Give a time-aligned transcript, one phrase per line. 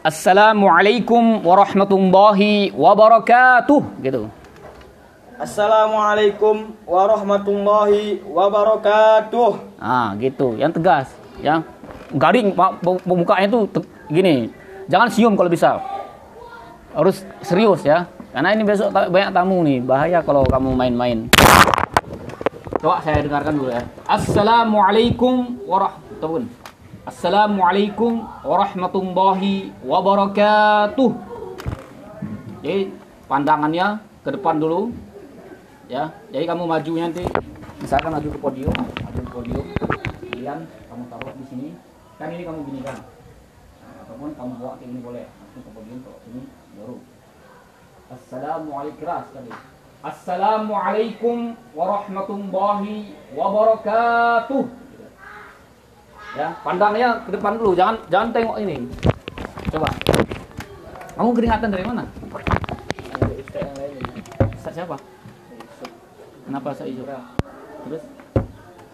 [0.00, 4.32] Assalamualaikum warahmatullahi wabarakatuh gitu.
[5.36, 9.76] Assalamualaikum warahmatullahi wabarakatuh.
[9.76, 10.56] Ah, gitu.
[10.56, 11.06] Yang tegas,
[11.44, 11.60] ya.
[12.16, 14.48] Garing Pak pembukanya itu gini.
[14.88, 15.76] Jangan sium kalau bisa.
[16.96, 18.08] Harus serius ya.
[18.32, 19.84] Karena ini besok banyak tamu nih.
[19.84, 21.28] Bahaya kalau kamu main-main.
[22.80, 23.84] Coba saya dengarkan dulu ya.
[24.08, 26.59] Assalamualaikum warahmatullahi
[27.00, 31.10] Assalamualaikum warahmatullahi wabarakatuh.
[32.60, 32.92] Jadi
[33.24, 34.92] pandangannya ke depan dulu.
[35.88, 37.24] Ya, jadi kamu maju nanti
[37.80, 39.64] misalkan maju ke podium, maju ke podium.
[40.20, 41.68] Kemudian kamu taruh di sini.
[42.20, 43.00] Kan ini kamu gini kan.
[43.80, 45.24] Nah, ataupun kamu bawa ke ini boleh.
[45.24, 46.96] Langsung ke podium ke sini baru.
[48.12, 49.08] Assalamualaikum.
[50.04, 54.89] Assalamualaikum warahmatullahi wabarakatuh.
[56.38, 58.86] Ya, pandangnya ke depan dulu, jangan jangan tengok ini.
[59.74, 59.90] Coba.
[61.18, 62.06] Kamu keringatan dari mana?
[62.06, 64.20] Ustaz yang lain ini.
[64.54, 64.96] Ustaz siapa?
[66.46, 67.04] Kenapa saya hijau?
[67.90, 68.02] Terus?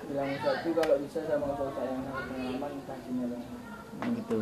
[0.09, 3.45] Bilang ustaz itu kalau bisa sama ustaz yang pengalaman kasihnya dong.
[4.01, 4.37] Nah, gitu.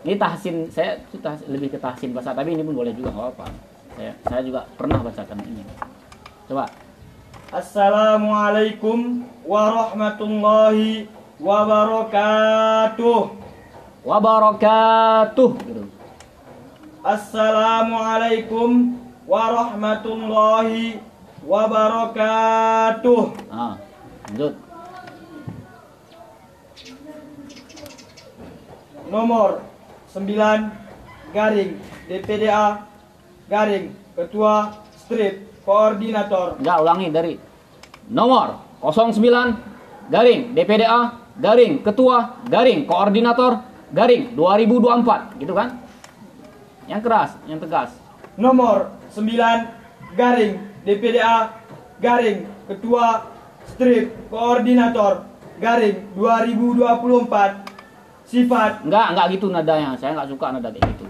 [0.00, 3.46] Ini tahsin, saya tahsin- lebih ke tahsin bahasa, tapi ini pun boleh juga, nggak apa-apa.
[3.98, 5.66] Saya, saya juga pernah bacakan ini.
[6.46, 6.70] Coba.
[7.50, 13.20] Assalamualaikum warahmatullahi wabarakatuh.
[14.04, 15.50] Wabarakatuh.
[17.00, 21.00] Assalamualaikum warahmatullahi
[21.44, 23.20] wabarakatuh.
[23.48, 23.80] Ah,
[24.28, 24.54] lanjut.
[29.10, 29.66] Nomor
[30.14, 31.74] 9 garing
[32.06, 32.86] DPDA
[33.50, 37.34] garing Ketua Strip Koordinator Enggak, ulangi dari
[38.06, 45.80] nomor 09 garing DPDA garing ketua garing koordinator garing 2024 gitu kan?
[46.86, 47.90] Yang keras yang tegas.
[48.38, 50.52] Nomor 9 garing
[50.86, 51.50] DPDA
[52.00, 53.26] garing Ketua
[53.66, 55.26] Strip Koordinator
[55.58, 57.66] garing 2024
[58.24, 58.86] sifat?
[58.86, 59.98] Enggak enggak gitu nadanya.
[59.98, 61.06] Saya enggak suka nada kayak gitu.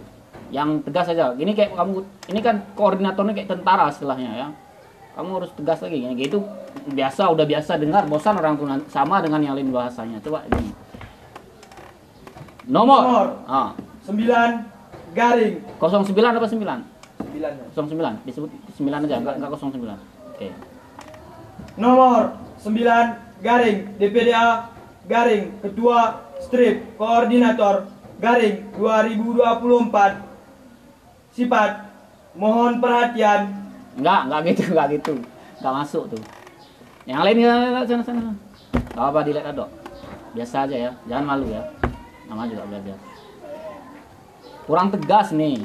[0.50, 2.02] Yang tegas saja ini kayak kamu
[2.32, 4.48] ini kan koordinatornya kayak tentara istilahnya ya
[5.14, 6.38] kamu harus tegas lagi kayak gitu.
[6.94, 10.22] Biasa udah biasa dengar bosan orang tuh sama dengan yang lain bahasanya.
[10.22, 10.70] Coba ini.
[12.70, 13.26] Nomor, Nomor.
[13.50, 13.74] Ah,
[14.06, 14.14] 9
[15.10, 15.58] garing.
[15.82, 16.54] 09 apa 9?
[16.54, 16.86] 9
[17.74, 19.98] 09 disebut 9 aja enggak enggak 09
[20.34, 20.48] oke.
[21.76, 22.22] Nomor.
[22.62, 23.78] 9 garing.
[23.98, 24.70] DPDA
[25.10, 25.50] garing.
[25.64, 26.94] Ketua Strip.
[26.94, 27.90] Koordinator
[28.22, 28.70] garing.
[28.78, 31.90] 2024 sifat.
[32.38, 33.69] Mohon perhatian
[34.00, 35.14] enggak enggak gitu enggak gitu.
[35.60, 36.22] Enggak masuk tuh.
[37.04, 37.36] Yang lain
[37.84, 38.32] sana sana.
[38.72, 39.66] Enggak apa dilihat ada
[40.32, 40.90] biasa aja ya.
[41.04, 41.62] Jangan malu ya.
[42.26, 42.96] Nama juga belajar.
[44.64, 45.60] Kurang tegas nih.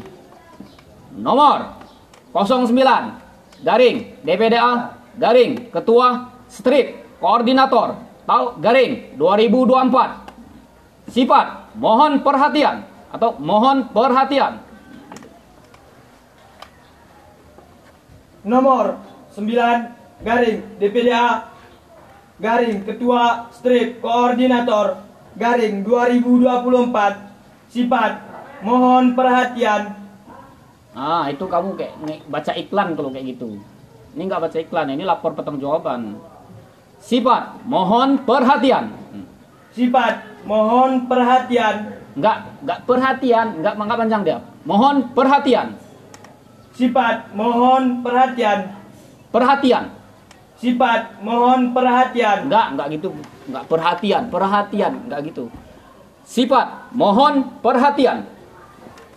[1.16, 1.80] Nomor
[2.36, 3.98] 09 garing.
[4.26, 4.72] DPDA
[5.16, 5.72] garing.
[5.72, 9.16] Ketua strip koordinator tahu garing.
[9.16, 12.84] 2024 sifat mohon perhatian.
[13.16, 14.65] Atau mohon perhatian
[18.46, 19.02] nomor
[19.34, 21.50] 9 garing DPDA
[22.40, 25.02] garing Ketua Strip Koordinator
[25.36, 28.12] garing 2024 sifat
[28.64, 30.06] mohon perhatian
[30.96, 33.60] Ah, itu kamu kayak baca iklan kalau kayak gitu.
[34.16, 36.16] Ini nggak baca iklan, ini lapor pertanggungjawaban.
[37.04, 38.96] Sifat, mohon perhatian.
[39.76, 44.40] Sifat mohon perhatian Nggak, nggak perhatian, nggak nggak panjang dia.
[44.64, 45.76] Mohon perhatian,
[46.76, 48.76] sifat mohon perhatian
[49.32, 49.96] perhatian.
[50.60, 53.10] sifat mohon perhatian Nggak, nggak gitu,
[53.48, 55.46] nggak perhatian, perhatian, nggak gitu.
[56.26, 58.26] Sifat, mohon perhatian,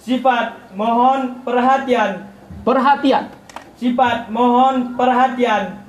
[0.03, 2.31] sifat mohon perhatian
[2.63, 3.25] perhatian.
[3.79, 5.85] sifat mohon perhatian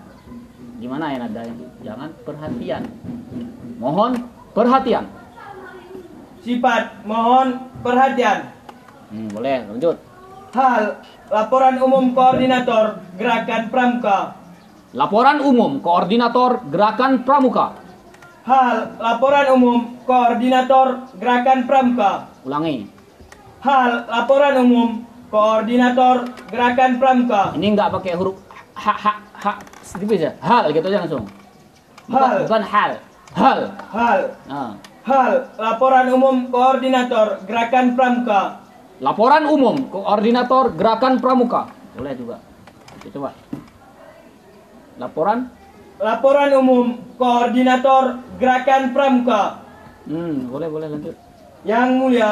[0.79, 1.43] Gimana ya nada?
[1.83, 2.87] Jangan perhatian.
[3.83, 4.11] Mohon
[4.55, 5.05] perhatian.
[6.39, 8.47] sifat mohon perhatian
[9.09, 9.97] Hmm, boleh, lanjut.
[10.53, 10.83] Hal
[11.29, 14.17] laporan umum koordinator gerakan pramuka
[14.89, 17.77] Laporan umum koordinator gerakan pramuka.
[18.41, 19.79] hal laporan umum
[20.09, 22.89] koordinator gerakan pramuka Ulangi.
[23.61, 24.89] hal laporan umum
[25.29, 28.41] koordinator gerakan pramuka Ini nggak pakai huruf
[28.73, 29.53] ha ha ha
[29.85, 30.31] sedikit aja.
[30.41, 31.25] Hal gitu aja langsung.
[32.09, 32.37] Bukan, Hal.
[32.45, 32.91] bukan hal.
[33.37, 33.59] Hal.
[33.93, 34.19] hal
[34.49, 34.71] Nah.
[35.05, 38.41] hal laporan umum koordinator gerakan pramuka
[38.99, 41.71] Laporan umum koordinator gerakan pramuka.
[41.95, 42.37] Boleh juga.
[42.95, 43.31] Oke, coba.
[44.97, 45.39] Laporan.
[45.99, 49.59] laporan umum koordinator gerakan pramuka
[50.07, 51.11] Hmm, boleh boleh lanjut.
[51.61, 52.31] Yang mulia,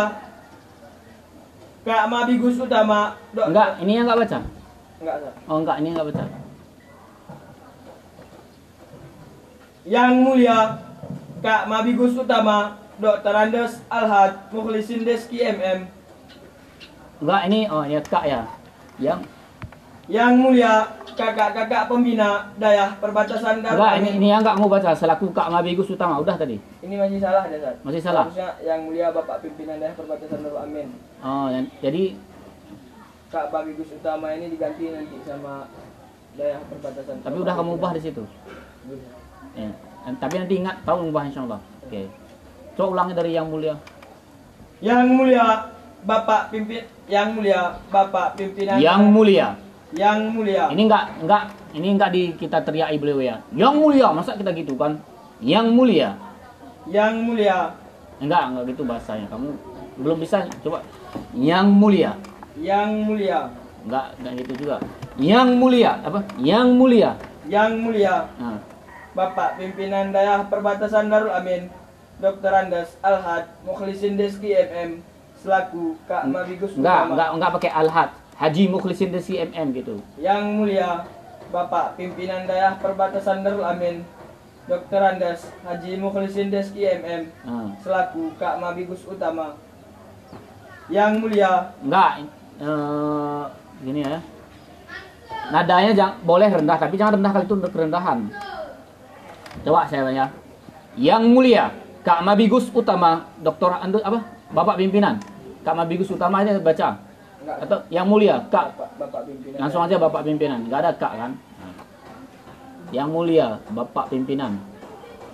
[1.84, 3.20] Kak Mabigus Utama.
[3.30, 4.40] Dok- Enggak, ini yang enggak baca.
[4.98, 5.34] Enggak, Sar.
[5.46, 6.24] Oh enggak, ini enggak baca.
[9.84, 10.58] Yang mulia
[11.40, 12.58] Kak Mabigus Utama
[12.98, 13.34] Dr.
[13.36, 15.92] Andes Alhad Mukhlisin Deski MM
[17.18, 18.42] Enggak, ini oh ya kak ya.
[19.02, 19.20] Yang
[20.08, 20.88] Yang mulia
[21.20, 25.92] kakak-kakak pembina Dayah Perbatasan Darul enggak, ini ini yang enggak mau baca selaku Kak Mabigus
[25.92, 26.16] Utama.
[26.24, 26.56] Udah tadi.
[26.80, 27.76] Ini masih salah ada Sar.
[27.84, 28.26] Masih salah?
[28.32, 30.88] Harusnya yang mulia Bapak Pimpinan Dayah Perbatasan Darul Amin.
[31.20, 32.16] Oh, yang, jadi
[33.28, 35.68] Kak Mabigus Utama ini diganti nanti sama
[36.40, 37.16] Dayah Perbatasan.
[37.26, 38.24] tapi udah kamu ubah di situ.
[39.60, 39.70] Ya.
[40.08, 41.60] Tapi nanti ingat tahu ubah insyaallah.
[41.84, 42.08] Oke.
[42.80, 43.76] Coba ulangi dari yang mulia.
[44.80, 45.46] Yang mulia
[46.08, 49.48] Bapak pimpin yang mulia Bapak pimpinan Yang mulia.
[49.92, 51.44] yang mulia Ini enggak enggak
[51.76, 53.36] ini enggak di kita teriaki beliau ya.
[53.52, 54.98] Yang mulia, masa kita gitu kan?
[55.44, 56.10] Yang mulia.
[56.88, 57.76] yang mulia
[58.18, 59.28] Enggak, enggak gitu bahasanya.
[59.30, 59.52] Kamu
[60.00, 60.82] belum bisa coba.
[61.36, 62.12] Yang mulia.
[62.58, 63.52] yang mulia
[63.86, 64.76] Enggak, enggak gitu juga.
[65.20, 66.20] Yang mulia, apa?
[66.40, 67.12] Yang mulia.
[67.48, 68.60] yang mulia Nah,
[69.12, 71.68] Bapak pimpinan Dayah Perbatasan Darul Amin
[72.18, 72.52] Dr.
[72.52, 75.00] Andes Alhad Mukhlisin Deski MM
[75.42, 77.12] selaku Kak Mabigus enggak, Utama.
[77.14, 78.10] enggak enggak pakai alhat.
[78.38, 79.98] Haji Mukhlisin Desi MM gitu.
[80.22, 80.90] Yang mulia
[81.50, 84.06] Bapak pimpinan Dayah Perbatasan Darul Amin
[84.68, 85.00] Dr.
[85.00, 89.58] Andes Haji Mukhlisin Deski MM Nah, selaku Kak Mabigus Utama.
[90.92, 92.12] Yang mulia enggak
[92.62, 93.44] eh
[93.82, 94.20] gini ya.
[95.48, 98.20] Nadanya jangan boleh rendah tapi jangan rendah kali itu untuk kerendahan.
[99.66, 100.30] Coba saya tanya.
[100.94, 101.74] Yang mulia
[102.06, 103.72] Kak Mabigus Utama Dr.
[103.82, 104.37] Andu apa?
[104.52, 105.20] Bapak pimpinan.
[105.64, 107.04] Kak Mabigus Utama aja baca.
[107.44, 109.58] enggak Atau yang mulia Kak Bapak, Bapak pimpinan.
[109.60, 111.32] Langsung aja Bapak pimpinan, nggak ada kak kan?
[112.96, 114.60] Yang mulia Bapak pimpinan,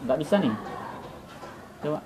[0.06, 0.54] nggak bisa nih.
[1.86, 2.00] Coba.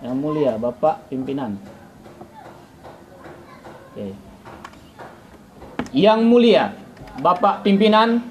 [0.00, 1.58] Yang mulia Bapak pimpinan.
[3.90, 4.14] Oke.
[5.90, 6.64] Yang mulia
[7.18, 8.30] Bapak pimpinan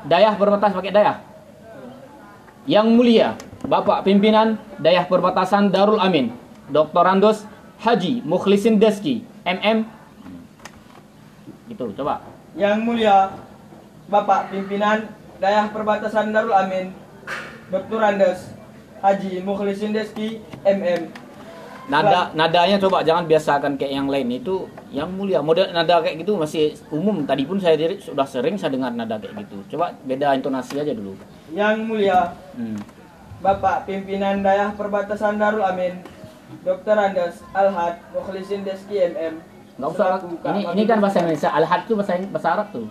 [0.00, 1.16] Dayah berbatas pakai Dayah.
[2.64, 3.28] Yang mulia
[3.70, 6.34] Bapak pimpinan Dayah Perbatasan Darul Amin,
[6.74, 7.06] Dr.
[7.06, 7.46] Andos
[7.78, 9.86] Haji Mukhlisin Deski, MM.
[11.70, 12.18] Gitu, coba.
[12.58, 13.30] Yang mulia
[14.10, 15.06] Bapak pimpinan
[15.38, 16.90] Dayah Perbatasan Darul Amin
[17.70, 18.02] Dr.
[18.02, 18.50] Andes
[19.06, 21.30] Haji Mukhlisin Deski MM
[21.90, 25.42] Nada nadanya coba jangan biasakan kayak yang lain itu yang mulia.
[25.42, 27.26] Model nada kayak gitu masih umum.
[27.26, 29.74] Tadi pun saya diri sudah sering saya dengar nada kayak gitu.
[29.74, 31.18] Coba beda intonasi aja dulu.
[31.50, 32.78] Yang mulia Hmm.
[33.40, 36.04] Bapak pimpinan Dayah Perbatasan Darul Amin
[36.60, 36.96] Dr.
[36.96, 39.40] Andes Alhad Mukhlisin Deski MM
[39.80, 40.20] Nggak usah.
[40.52, 41.48] Ini ini kan bahasa Indonesia.
[41.48, 42.86] Al-Had itu bahasa bahasa Arab tuh.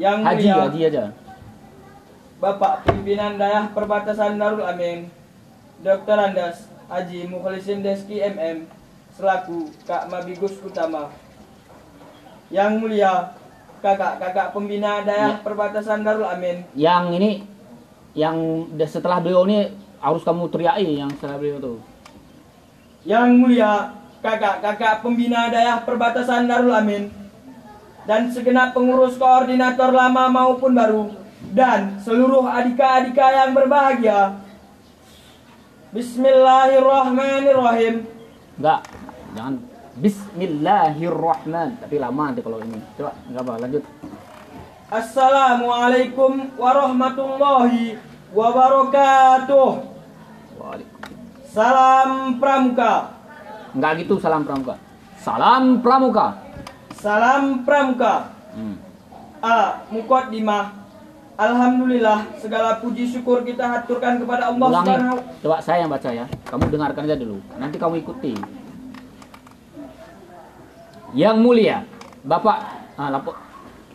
[0.00, 1.04] Yang Haji, mulia haji aja.
[2.36, 5.08] Bapak pimpinan Dayah Perbatasan Darul Amin
[5.80, 6.16] Dr.
[6.20, 8.68] Andes Haji Mukhlisin Deski MM
[9.16, 11.08] selaku Kak Mabigus Utama
[12.52, 13.32] Yang mulia
[13.80, 15.40] kakak-kakak pembina Dayah Ya.
[15.40, 17.30] Perbatasan Darul Amin Yang ini
[18.16, 21.76] yang setelah beliau ini harus kamu teriaki yang setelah beliau tuh.
[23.04, 23.92] Yang mulia
[24.24, 27.12] kakak-kakak pembina Dayah Perbatasan Darul Amin
[28.08, 31.12] dan segenap pengurus koordinator lama maupun baru
[31.52, 34.40] dan seluruh adika-adika yang berbahagia.
[35.92, 38.08] Bismillahirrahmanirrahim.
[38.58, 38.82] Enggak,
[39.36, 39.60] jangan
[39.96, 41.80] Bismillahirrahman.
[41.80, 42.76] Tapi lama nanti kalau ini.
[43.00, 43.84] Coba, enggak apa, lanjut.
[44.86, 47.98] Assalamualaikum warahmatullahi
[48.30, 49.70] wabarakatuh.
[51.50, 53.10] Salam Pramuka.
[53.74, 54.78] Enggak gitu salam pramuka.
[55.18, 56.38] Salam pramuka.
[56.96, 58.30] Salam Pramuka.
[58.56, 58.78] Hmm.
[59.44, 59.84] A.
[59.92, 60.72] Mukaddimah.
[61.36, 64.88] Alhamdulillah segala puji syukur kita haturkan kepada Allah Ulangi.
[64.88, 66.24] Subhanahu Coba saya yang baca ya.
[66.48, 67.36] Kamu dengarkan aja dulu.
[67.60, 68.32] Nanti kamu ikuti.
[71.12, 71.84] Yang mulia,
[72.24, 72.58] Bapak
[72.96, 73.45] ah, lapo-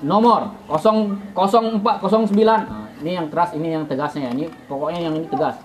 [0.02, 2.34] nomor 00409.
[2.34, 4.32] Nah, ini yang keras, ini yang tegasnya ya.
[4.34, 5.58] Ini pokoknya yang ini tegas.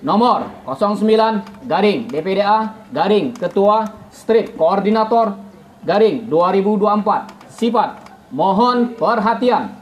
[0.00, 5.36] Nomor 09 garing DPDA garing Ketua Strip Koordinator
[5.84, 7.52] garing 2024.
[7.52, 7.90] Sifat
[8.32, 9.76] mohon perhatian.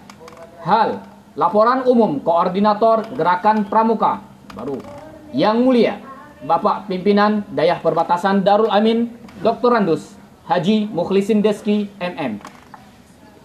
[0.58, 0.98] Hal
[1.38, 4.26] laporan umum koordinator gerakan pramuka
[4.58, 4.82] baru
[5.30, 6.02] yang mulia
[6.38, 9.70] Bapak pimpinan Dayah Perbatasan Darul Amin Dr.
[9.70, 10.18] Randus
[10.50, 12.57] Haji Mukhlisin Deski MM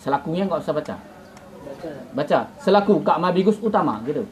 [0.03, 0.95] selakunya nggak usah baca.
[2.11, 2.39] Baca.
[2.59, 4.27] Selaku Kak Mabigus Utama gitu.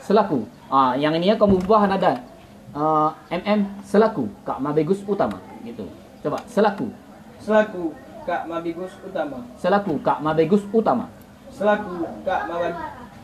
[0.00, 0.48] Selaku.
[0.72, 2.24] Ah yang ini ya kamu ubah nada.
[2.72, 5.84] Ah, MM selaku Kak Mabigus Utama gitu.
[6.24, 6.88] Coba selaku.
[7.36, 7.92] Selaku
[8.24, 9.44] Kak Mabigus Utama.
[9.60, 11.06] selaku Kak Mabigus Utama.
[11.52, 12.74] Selaku Kak Mabad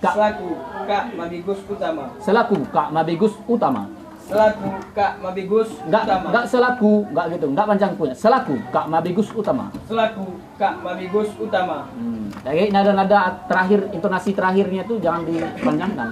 [0.04, 0.12] Kak.
[0.12, 0.48] Selaku
[0.84, 2.04] Kak Mabigus Utama.
[2.20, 3.88] selaku Kak Mabigus Utama
[4.26, 6.26] selaku Kak Mabigus Enggak Utama.
[6.28, 8.14] enggak selaku, enggak gitu, enggak panjang punya.
[8.18, 9.64] Selaku Kak Mabigus Utama.
[9.86, 10.26] Selaku
[10.58, 11.86] Kak Mabigus Utama.
[11.94, 12.26] Hmm.
[12.42, 16.08] Jadi nada-nada terakhir, intonasi terakhirnya tuh jangan dipanjangkan.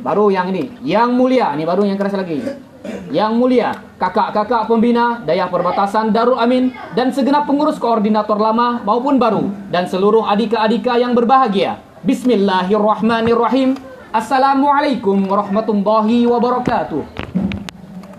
[0.00, 2.40] Baru yang ini, yang mulia, ini baru yang keras lagi.
[3.12, 3.70] Yang mulia,
[4.00, 10.24] kakak-kakak pembina Dayah Perbatasan Darul Amin dan segenap pengurus koordinator lama maupun baru dan seluruh
[10.24, 11.78] adika-adika yang berbahagia.
[12.02, 13.91] Bismillahirrahmanirrahim.
[14.12, 17.00] Assalamualaikum warahmatullahi wabarakatuh.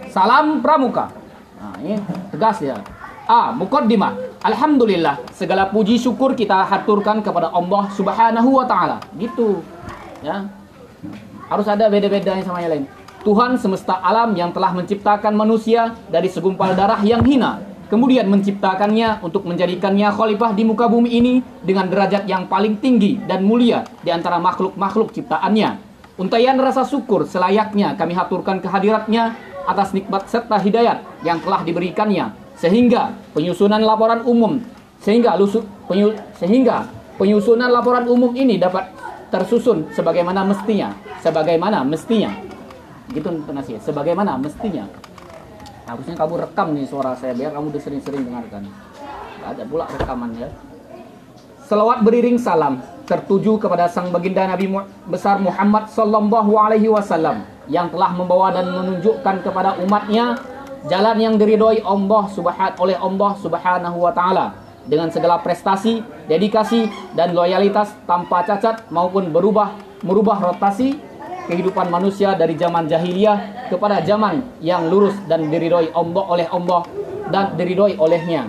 [0.10, 1.14] Salam Pramuka.
[1.62, 2.02] Nah, ini
[2.34, 2.82] tegas ya.
[3.30, 3.54] A.
[3.54, 4.42] Mukaddimah.
[4.42, 9.06] Alhamdulillah, segala puji syukur kita haturkan kepada Allah Subhanahu wa taala.
[9.22, 9.62] Gitu.
[10.26, 10.50] Ya.
[11.46, 12.86] Harus ada beda-bedanya sama yang lain.
[13.22, 19.48] Tuhan semesta alam yang telah menciptakan manusia dari segumpal darah yang hina, kemudian menciptakannya untuk
[19.48, 24.40] menjadikannya khalifah di muka bumi ini dengan derajat yang paling tinggi dan mulia di antara
[24.40, 25.94] makhluk-makhluk ciptaannya.
[26.14, 29.34] Untayan rasa syukur selayaknya kami haturkan kehadiratnya
[29.66, 34.62] atas nikmat serta hidayat yang telah diberikannya sehingga penyusunan laporan umum
[35.02, 36.88] sehingga lusu, penyu, sehingga
[37.18, 38.88] penyusunan laporan umum ini dapat
[39.34, 40.94] tersusun sebagaimana mestinya
[41.26, 42.30] sebagaimana mestinya
[43.10, 44.86] gitu nasihat sebagaimana mestinya
[45.84, 48.64] harusnya kamu rekam nih suara saya biar kamu udah sering-sering dengarkan
[49.44, 50.50] ada pula rekaman ya.
[51.64, 54.72] Selawat beriring salam tertuju kepada sang baginda Nabi
[55.08, 60.40] besar Muhammad sallallahu alaihi wasallam yang telah membawa dan menunjukkan kepada umatnya
[60.88, 67.32] jalan yang diridhoi Allah subhanahu oleh Allah Subhanahu wa taala dengan segala prestasi, dedikasi dan
[67.32, 71.00] loyalitas tanpa cacat maupun berubah merubah rotasi
[71.48, 76.82] kehidupan manusia dari zaman jahiliyah kepada zaman yang lurus dan diridhoi Allah oleh Allah
[77.32, 78.48] dan diridhoi olehnya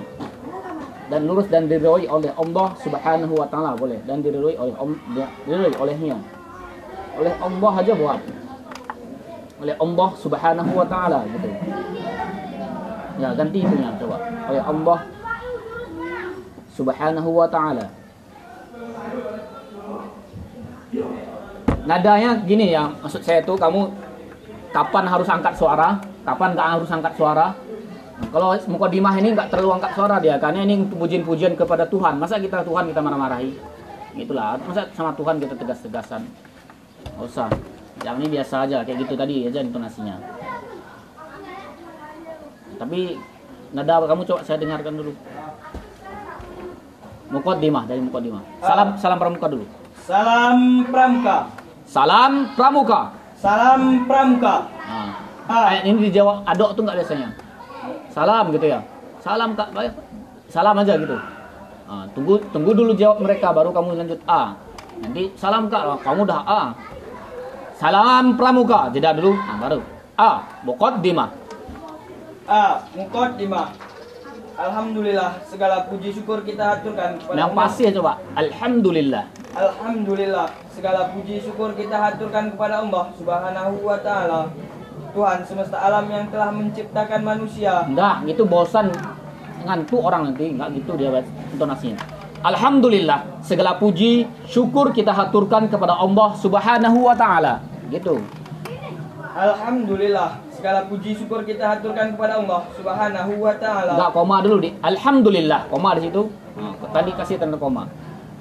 [1.12, 4.74] dan lurus dan diridhoi oleh Allah Subhanahu wa taala boleh dan diridhoi oleh
[5.44, 6.16] diridhoi olehnya.
[7.14, 8.20] Oleh Allah aja buat.
[9.62, 11.48] Oleh Allah Subhanahu wa taala gitu.
[13.22, 14.16] Ya, ganti itunya coba.
[14.50, 14.98] Oleh Allah
[16.74, 17.86] Subhanahu wa taala.
[21.84, 23.92] Nadanya gini ya, maksud saya tuh kamu
[24.72, 27.52] kapan harus angkat suara, kapan nggak harus angkat suara,
[28.14, 32.14] Nah, Kalau mukadimah ini nggak terlalu angkat suara dia, karena ini pujian-pujian kepada Tuhan.
[32.14, 33.58] Masa kita Tuhan kita marah-marahi?
[34.14, 34.54] Itulah.
[34.62, 36.22] Masa sama Tuhan kita tegas-tegasan?
[37.18, 37.50] Nggak usah.
[38.06, 40.14] Yang ini biasa aja, kayak gitu tadi aja intonasinya.
[42.78, 43.18] Tapi
[43.74, 45.12] nada kamu coba saya dengarkan dulu.
[47.34, 48.42] Mukaddimah dari mukaddimah.
[48.62, 49.66] Salam salam pramuka dulu.
[50.06, 51.63] Salam Pramuka.
[51.94, 53.14] Salam pramuka.
[53.38, 54.66] Salam Pramuka.
[54.66, 55.14] Nah,
[55.46, 55.78] Ah.
[55.78, 57.28] ini dijawab adok tuh nggak biasanya.
[58.10, 58.82] Salam gitu ya.
[59.22, 59.70] Salam kak.
[60.50, 61.14] Salam aja gitu.
[61.86, 64.58] Ah, tunggu tunggu dulu jawab mereka baru kamu lanjut A.
[65.06, 66.62] Nanti salam kak, kamu udah A.
[67.78, 69.38] Salam pramuka, jeda dulu.
[69.38, 69.78] Nah, baru
[70.18, 70.30] A.
[70.66, 71.30] Bokot Dima.
[72.50, 72.82] A.
[72.98, 73.70] Mukaddimah.
[74.58, 78.18] Alhamdulillah segala puji syukur kita haturkan kepada Yang pasti ya coba.
[78.34, 79.43] Alhamdulillah.
[79.54, 84.50] Alhamdulillah segala puji syukur kita haturkan kepada Allah Subhanahu wa taala.
[85.14, 87.86] Tuhan semesta alam yang telah menciptakan manusia.
[87.86, 88.90] Enggak, gitu bosan
[89.62, 91.22] ngantuk orang nanti, enggak gitu dia
[91.54, 92.02] intonasinya.
[92.42, 97.62] Alhamdulillah, segala puji, syukur kita haturkan kepada Allah Subhanahu wa taala.
[97.94, 98.18] Gitu.
[99.38, 103.94] Alhamdulillah segala puji syukur kita haturkan kepada Allah Subhanahu wa taala.
[103.94, 104.74] Enggak koma dulu di.
[104.82, 106.26] Alhamdulillah, koma di situ.
[106.58, 107.86] Nah, tadi kasih tanda koma.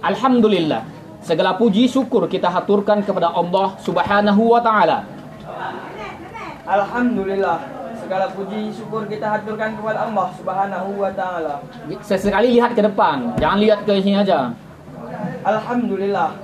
[0.04, 0.84] Alhamdulillah,
[1.24, 5.08] segala puji syukur kita haturkan kepada Allah Subhanahu wa taala.
[6.68, 7.60] Alhamdulillah
[8.04, 11.64] segala puji syukur kita haturkan kepada Allah Subhanahu wa taala.
[12.04, 14.52] Sesekali lihat ke depan, jangan lihat ke sini aja.
[15.48, 16.36] Alhamdulillah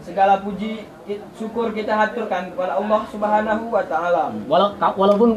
[0.00, 0.88] segala puji
[1.36, 4.32] syukur kita haturkan kepada Allah Subhanahu wa taala.
[4.48, 5.36] Walau, ka- walaupun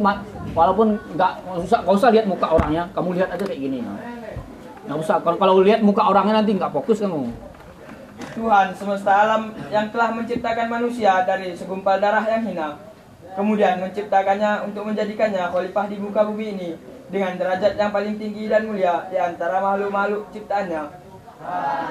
[0.56, 0.88] walaupun
[1.20, 3.84] nggak nggak usah nggak usah lihat muka orangnya, kamu lihat aja kayak gini.
[3.84, 4.00] Nah.
[4.88, 5.16] Nggak usah.
[5.20, 7.28] Kalau kalau lihat muka orangnya nanti nggak fokus kamu.
[8.34, 12.82] Tuhan semesta alam yang telah menciptakan manusia dari segumpal darah yang hina,
[13.38, 16.70] kemudian menciptakannya untuk menjadikannya khalifah di muka bumi ini
[17.14, 21.06] dengan derajat yang paling tinggi dan mulia di antara makhluk-makhluk ciptaannya.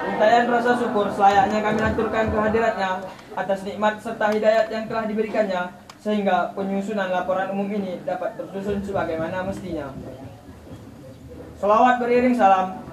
[0.05, 2.89] Untayan rasa syukur selayaknya kami aturkan kehadiratnya
[3.37, 5.63] atas nikmat serta hidayat yang telah diberikannya
[6.01, 9.89] sehingga penyusunan laporan umum ini dapat tersusun sebagaimana mestinya.
[11.57, 12.84] Salawat beriring salam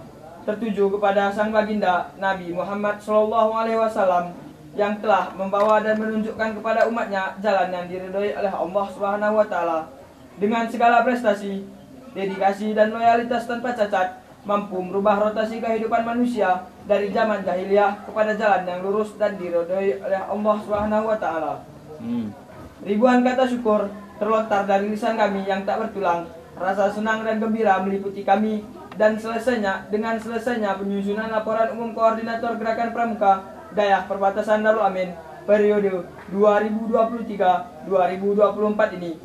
[0.42, 4.34] tertuju kepada sang baginda Nabi Muhammad Shallallahu Alaihi Wasallam
[4.74, 9.78] yang telah membawa dan menunjukkan kepada umatnya jalan yang diridhoi oleh Allah Subhanahu Wa Taala
[10.40, 11.62] dengan segala prestasi,
[12.16, 18.66] dedikasi dan loyalitas tanpa cacat mampu merubah rotasi kehidupan manusia dari zaman jahiliyah kepada jalan
[18.66, 21.54] yang lurus dan diridhoi oleh Allah Subhanahu Wa Taala.
[22.02, 22.34] Hmm.
[22.82, 23.86] Ribuan kata syukur
[24.18, 26.26] terlontar dari lisan kami yang tak bertulang.
[26.58, 32.92] Rasa senang dan gembira meliputi kami dan selesainya dengan selesainya penyusunan laporan umum koordinator gerakan
[32.92, 33.40] pramuka
[33.72, 35.16] daerah perbatasan Darul Amin
[35.48, 39.16] periode 2023-2024 ini.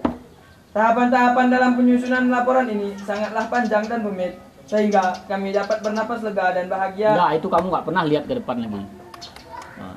[0.73, 6.67] Tahapan-tahapan dalam penyusunan laporan ini sangatlah panjang dan rumit sehingga kami dapat bernapas lega dan
[6.67, 7.15] bahagia.
[7.15, 8.83] Enggak, itu kamu nggak pernah lihat ke depan lagi.
[9.77, 9.95] Nah,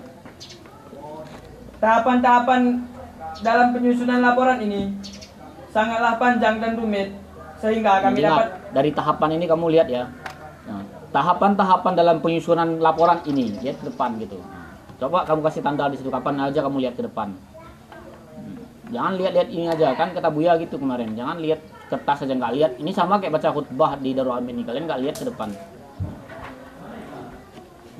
[1.80, 2.84] Tahapan-tahapan
[3.40, 4.92] dalam penyusunan laporan ini
[5.72, 7.16] sangatlah panjang dan rumit
[7.60, 10.08] sehingga kami ingat, dapat dari tahapan ini kamu lihat ya.
[10.64, 14.40] Nah, tahapan-tahapan dalam penyusunan laporan ini, lihat ke depan gitu.
[15.00, 17.32] Coba kamu kasih tanda di situ kapan aja kamu lihat ke depan.
[17.32, 18.56] Hmm,
[18.92, 21.12] Jangan lihat-lihat ini aja kan kata Buya gitu kemarin.
[21.16, 22.72] Jangan lihat kertas aja nggak lihat.
[22.80, 24.64] Ini sama kayak baca khutbah di Darul Amin ini.
[24.64, 25.48] Kalian nggak lihat ke depan.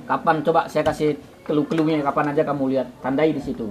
[0.05, 2.89] Kapan coba saya kasih clue-cluenya kapan aja kamu lihat.
[3.01, 3.65] Tandai di situ.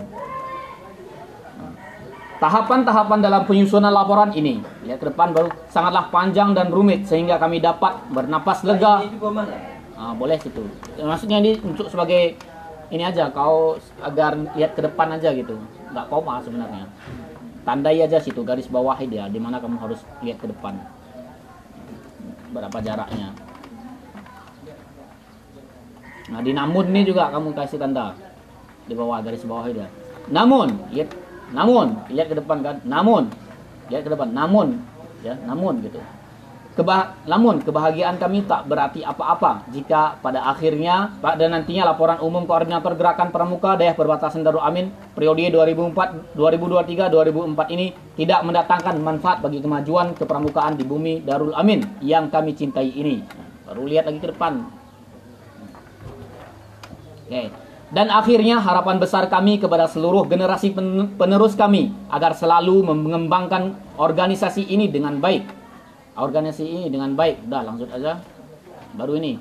[2.39, 7.35] Nah, Tahapan-tahapan dalam penyusunan laporan ini, lihat ke depan baru sangatlah panjang dan rumit sehingga
[7.35, 9.51] kami dapat bernapas lega juga mana?
[9.99, 10.63] Ah, boleh situ.
[10.95, 12.39] Maksudnya ini untuk sebagai
[12.95, 15.59] ini aja kau agar lihat ke depan aja gitu.
[15.91, 16.87] Nggak koma sebenarnya.
[17.67, 20.79] Tandai aja situ garis bawahi dia di mana kamu harus lihat ke depan.
[22.55, 23.35] Berapa jaraknya.
[26.31, 28.15] Nah, di namun ini juga kamu kasih tanda
[28.87, 29.91] di bawah garis bawahi dia.
[30.31, 31.11] Namun, lihat
[31.51, 32.75] namun, lihat ke depan kan.
[32.85, 33.29] Namun,
[33.89, 34.29] lihat ke depan.
[34.29, 34.79] Namun,
[35.25, 35.99] ya, namun gitu.
[36.79, 42.95] Keba namun kebahagiaan kami tak berarti apa-apa jika pada akhirnya pada nantinya laporan umum koordinator
[42.95, 49.59] gerakan pramuka daerah perbatasan Darul Amin periode 2004 2023 2004 ini tidak mendatangkan manfaat bagi
[49.59, 53.27] kemajuan kepramukaan di bumi Darul Amin yang kami cintai ini.
[53.67, 54.63] Baru lihat lagi ke depan.
[57.27, 57.68] Oke.
[57.89, 64.69] Dan akhirnya harapan besar kami kepada seluruh generasi pen- penerus kami agar selalu mengembangkan organisasi
[64.69, 65.59] ini dengan baik
[66.19, 67.47] organisasi ini dengan baik.
[67.47, 68.19] Udah langsung aja.
[68.93, 69.39] Baru ini.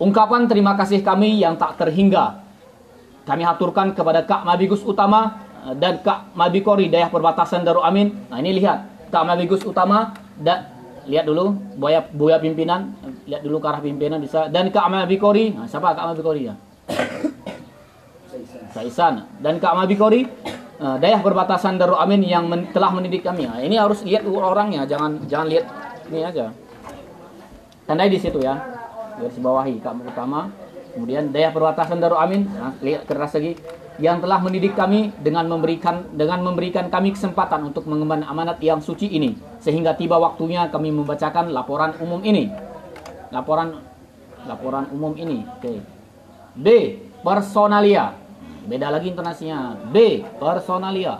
[0.00, 2.40] Ungkapan terima kasih kami yang tak terhingga.
[3.28, 8.16] Kami haturkan kepada Kak Mabigus Utama eh, dan Kak Mabikori daerah perbatasan Darul Amin.
[8.32, 10.72] Nah ini lihat Kak Mabigus Utama dan
[11.04, 12.92] lihat dulu buaya buaya pimpinan
[13.24, 16.54] lihat dulu ke arah pimpinan bisa dan Kak Mabikori nah, siapa Kak Mabikori ya
[18.80, 20.24] Saisan dan Kak Mabikori
[20.80, 23.44] eh, daerah perbatasan Darul Amin yang men- telah mendidik kami.
[23.44, 25.68] Nah, ini harus lihat orangnya, jangan jangan lihat
[26.08, 26.48] ini aja.
[27.84, 28.56] Tandai di situ ya.
[29.20, 30.48] Garis bawahi Kak utama.
[30.96, 33.60] Kemudian daerah perbatasan Darul Amin, nah, lihat keras lagi
[34.00, 39.12] yang telah mendidik kami dengan memberikan dengan memberikan kami kesempatan untuk mengemban amanat yang suci
[39.12, 42.48] ini sehingga tiba waktunya kami membacakan laporan umum ini.
[43.28, 43.76] Laporan
[44.48, 45.44] laporan umum ini.
[45.44, 45.84] Oke.
[46.56, 46.66] B.
[47.20, 48.19] Personalia.
[48.70, 49.74] Beda lagi intonasinya.
[49.90, 50.22] B.
[50.38, 51.18] Personalia.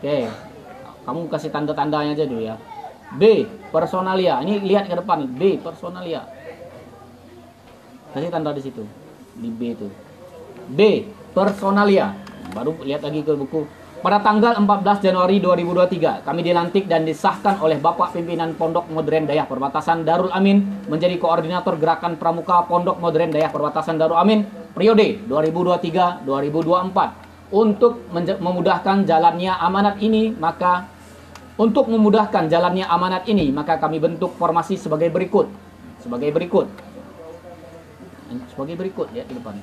[0.00, 0.24] Oke.
[1.04, 2.56] Kamu kasih tanda-tandanya aja dulu ya.
[3.20, 3.44] B.
[3.68, 4.40] Personalia.
[4.40, 5.28] Ini lihat ke depan.
[5.36, 5.60] B.
[5.60, 6.24] Personalia.
[8.16, 8.88] Kasih tanda di situ.
[9.36, 9.92] Di B itu.
[10.72, 11.04] B.
[11.36, 12.16] Personalia.
[12.56, 13.68] Baru lihat lagi ke buku.
[14.00, 19.44] Pada tanggal 14 Januari 2023, kami dilantik dan disahkan oleh Bapak Pimpinan Pondok Modern Dayah
[19.44, 27.30] Perbatasan Darul Amin menjadi koordinator gerakan pramuka Pondok Modern Dayah Perbatasan Darul Amin periode 2023-2024.
[27.50, 30.86] Untuk memudahkan jalannya amanat ini, maka
[31.58, 35.50] untuk memudahkan jalannya amanat ini, maka kami bentuk formasi sebagai berikut.
[35.98, 36.70] Sebagai berikut.
[38.54, 39.58] Sebagai berikut, lihat ke depan.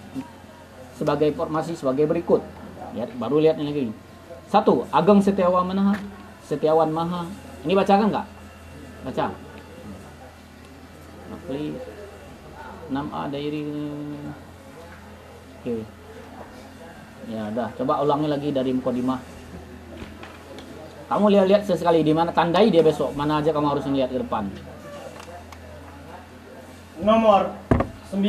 [1.00, 2.44] Sebagai formasi sebagai berikut.
[2.92, 3.84] Lihat, baru lihat ini lagi.
[4.52, 5.96] Satu, Ageng Setiawan Maha.
[6.44, 7.24] Setiawan Maha.
[7.64, 8.28] Ini bacakan nggak?
[9.08, 9.26] Baca.
[11.28, 11.76] Nakli
[12.92, 13.64] 6A dari
[15.68, 15.84] Oke.
[17.28, 17.68] Ya, dah.
[17.76, 19.20] Coba ulangi lagi dari Mukodimah.
[21.08, 23.12] Kamu lihat-lihat sesekali di mana tandai dia besok.
[23.16, 24.48] Mana aja kamu harus lihat ke depan.
[27.04, 27.52] Nomor
[28.12, 28.24] 9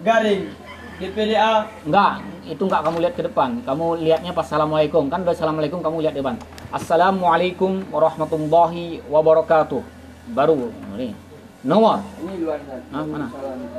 [0.00, 0.52] garing
[1.00, 3.50] DPDA Enggak, itu enggak kamu lihat ke depan.
[3.64, 5.08] Kamu lihatnya pas assalamualaikum.
[5.08, 6.36] Kan udah assalamualaikum kamu lihat depan.
[6.70, 9.82] Assalamualaikum warahmatullahi wabarakatuh.
[10.30, 11.29] Baru ini.
[11.60, 12.00] Nomor.
[12.24, 12.58] ini luar.
[12.88, 13.28] Ah, mana?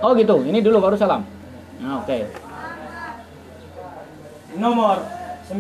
[0.06, 0.46] Oh gitu.
[0.46, 1.26] Ini dulu baru salam.
[1.82, 2.30] Nah, Oke.
[4.54, 5.02] Nomor
[5.50, 5.58] 9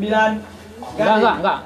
[0.98, 1.60] Enggak, enggak, enggak.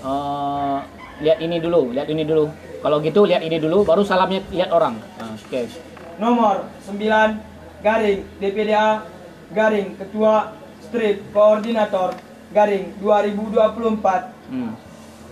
[0.00, 0.78] Eh,
[1.20, 2.48] lihat ini dulu, lihat ini dulu.
[2.80, 4.96] Kalau gitu lihat ini dulu, baru salamnya lihat orang.
[5.20, 5.68] Nah, Oke.
[6.16, 9.04] Nomor 9 garing DPDA
[9.52, 12.16] garing Ketua Strip Koordinator
[12.52, 14.74] garing 2024 Hmm.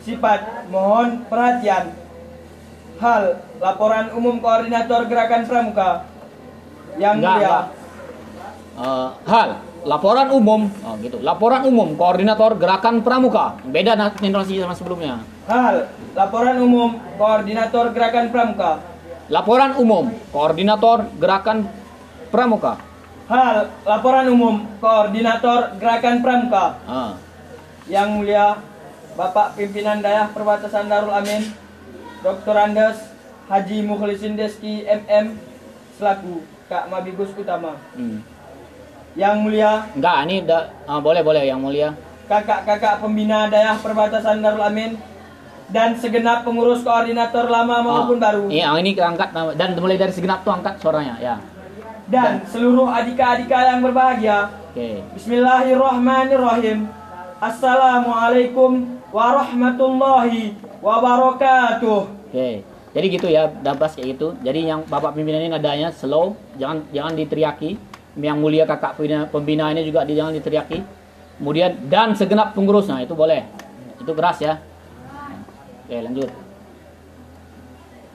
[0.06, 1.90] Sifat mohon perhatian
[2.98, 5.90] Hal laporan umum koordinator gerakan pramuka
[6.98, 7.58] Yang Enggak, mulia.
[8.78, 9.48] Eh, hal
[9.86, 11.22] laporan umum, oh gitu.
[11.22, 13.54] Laporan umum koordinator gerakan pramuka.
[13.70, 15.22] Beda na- informasi sama sebelumnya.
[15.46, 15.86] Hal
[16.18, 18.82] laporan umum koordinator gerakan pramuka.
[19.30, 21.70] Laporan umum koordinator gerakan
[22.34, 22.82] pramuka.
[23.30, 26.64] Hal laporan umum koordinator gerakan pramuka.
[26.82, 27.14] Ah.
[27.86, 28.46] Yang mulia
[29.14, 31.67] Bapak Pimpinan Dayah Perbatasan Darul Amin
[32.18, 32.54] Dr.
[32.54, 32.98] Andes
[33.48, 35.38] Haji Mukhlisin Deski MM
[35.96, 37.80] selaku Kak Mabigus Utama.
[37.94, 38.20] Hmm.
[39.16, 41.96] Yang mulia Enggak, ini udah ah, boleh boleh yang mulia.
[42.28, 45.00] kakak-kakak pembina Dayah Perbatasan Darul Amin
[45.72, 50.12] dan segenap pengurus koordinator lama maupun Ah, baru Iya, ini kita angkat dan mulai dari
[50.12, 51.36] segenap tuh angkat suaranya, ya.
[52.08, 54.48] dan seluruh adika-adika yang berbahagia.
[54.72, 55.00] Oke.
[55.12, 56.88] Bismillahirrahmanirrahim.
[57.40, 62.00] Assalamualaikum warahmatullahi wabarakatuh.
[62.30, 62.62] Oke.
[62.88, 64.34] Jadi gitu ya, dabas kayak gitu.
[64.40, 67.76] Jadi yang Bapak pimpinan ini nadanya slow, jangan jangan diteriaki.
[68.18, 70.82] Yang mulia kakak pembina, pembina ini juga jangan diteriaki.
[71.38, 73.46] Kemudian dan segenap pengurus, nah itu boleh.
[74.02, 74.58] Itu keras ya.
[75.86, 76.30] Oke, lanjut.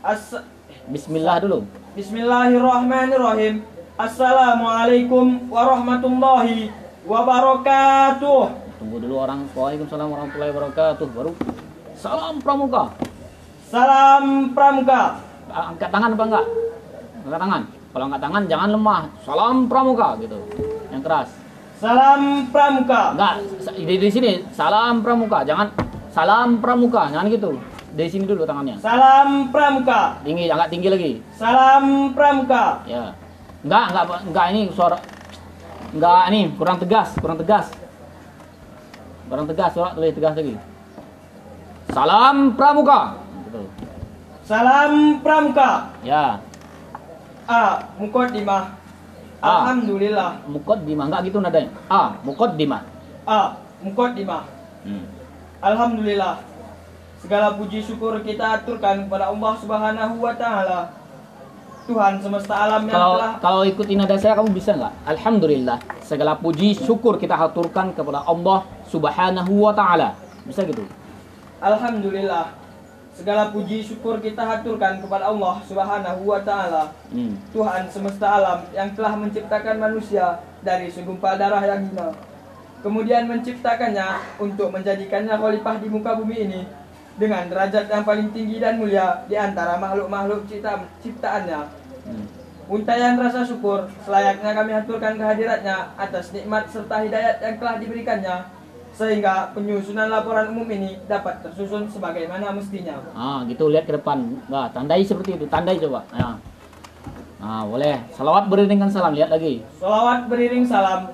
[0.04, 0.44] As-
[0.84, 1.64] Bismillah dulu.
[1.96, 3.64] Bismillahirrahmanirrahim.
[3.96, 6.68] Assalamualaikum warahmatullahi
[7.08, 8.42] wabarakatuh.
[8.84, 9.48] Tunggu dulu orang.
[9.56, 11.08] Waalaikumsalam warahmatullahi wabarakatuh.
[11.16, 11.32] Baru
[12.04, 12.84] salam pramuka.
[13.72, 15.02] Salam pramuka.
[15.48, 16.46] Angkat tangan apa enggak?
[17.24, 17.62] Angkat tangan.
[17.96, 19.02] Kalau angkat tangan jangan lemah.
[19.24, 20.40] Salam pramuka gitu.
[20.92, 21.30] Yang keras.
[21.80, 23.16] Salam pramuka.
[23.16, 23.34] Enggak,
[23.80, 25.72] di, di sini salam pramuka, jangan
[26.12, 27.56] salam pramuka, jangan gitu.
[27.96, 28.84] Dari sini dulu tangannya.
[28.84, 30.20] Salam pramuka.
[30.28, 31.12] Tinggi, agak tinggi lagi.
[31.40, 32.84] Salam pramuka.
[32.84, 33.16] Ya.
[33.64, 34.98] Enggak, enggak, enggak ini suara
[35.96, 37.72] enggak ini kurang tegas, kurang tegas.
[39.32, 40.73] Kurang tegas, suara lebih tegas lagi.
[41.92, 43.20] Salam pramuka.
[44.44, 45.92] Salam pramuka.
[46.04, 46.40] Ya,
[47.48, 47.92] A.
[48.00, 48.72] Mukodimah.
[49.44, 49.68] A.
[49.68, 50.48] Alhamdulillah.
[50.48, 51.72] muqaddimah enggak gitu nadanya.
[51.92, 52.82] Ah, muqaddimah.
[53.28, 53.60] A.
[53.84, 54.48] Mukodimah.
[54.88, 55.04] Hmm.
[55.60, 56.40] Alhamdulillah.
[57.20, 60.80] Segala puji syukur kita aturkan kepada Allah Subhanahu wa taala.
[61.84, 64.94] Tuhan semesta alam yang Kalau telah kalau ikutin nada saya kamu bisa nggak?
[65.04, 65.78] Alhamdulillah.
[66.00, 70.16] Segala puji syukur kita haturkan kepada Allah Subhanahu wa taala.
[70.48, 70.88] Bisa gitu?
[71.64, 72.60] Alhamdulillah.
[73.16, 76.92] Segala puji syukur kita haturkan kepada Allah Subhanahu wa taala.
[77.08, 77.40] Hmm.
[77.56, 82.12] Tuhan semesta alam yang telah menciptakan manusia dari segumpal darah yang hina.
[82.84, 86.62] Kemudian menciptakannya untuk menjadikannya khalifah di muka bumi ini
[87.16, 91.62] dengan derajat yang paling tinggi dan mulia di antara makhluk-makhluk cipta ciptaannya.
[92.04, 92.26] Hmm.
[92.68, 98.36] Untayan rasa syukur selayaknya kami haturkan kehadiratnya atas nikmat serta hidayat yang telah diberikannya
[98.94, 103.02] sehingga penyusunan laporan umum ini dapat tersusun sebagaimana mestinya.
[103.18, 104.38] Ah, gitu lihat ke depan.
[104.46, 105.46] Nah, tandai seperti itu.
[105.50, 106.06] Tandai coba.
[106.14, 106.38] Ya.
[107.42, 108.06] Ah, boleh.
[108.14, 109.18] Salawat beriringan salam.
[109.18, 109.66] Lihat lagi.
[109.82, 111.10] Salawat beriring salam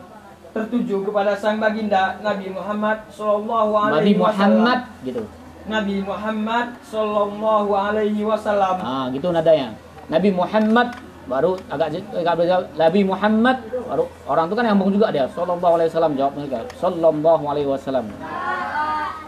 [0.50, 5.06] tertuju kepada sang baginda Nabi Muhammad Sallallahu Nabi Alaihi Muhammad Wasallam.
[5.08, 5.24] gitu.
[5.70, 8.76] Nabi Muhammad Sallallahu Alaihi Wasallam.
[8.82, 9.72] Ah, gitu nadanya.
[10.10, 10.90] Nabi Muhammad
[11.30, 12.56] baru agak agak beda.
[12.74, 15.26] Nabi Muhammad baru orang itu kan nyambung juga dia.
[15.30, 16.60] Sallallahu alaihi wasallam jawab mereka.
[16.82, 18.06] Sallallahu alaihi wasallam.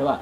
[0.01, 0.15] Coba.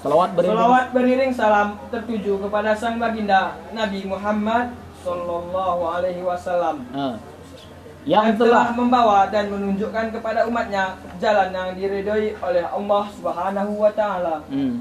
[0.00, 0.56] Salawat beriringan.
[0.56, 4.72] Salawat beriring salam tertuju kepada sang baginda Nabi Muhammad
[5.04, 6.88] Sallallahu Alaihi Wasallam.
[6.88, 7.20] Yang
[8.08, 13.92] Yang telah telah membawa dan menunjukkan kepada umatnya jalan yang diridhoi oleh Allah Subhanahu wa
[13.92, 14.40] taala.
[14.48, 14.80] Hmm.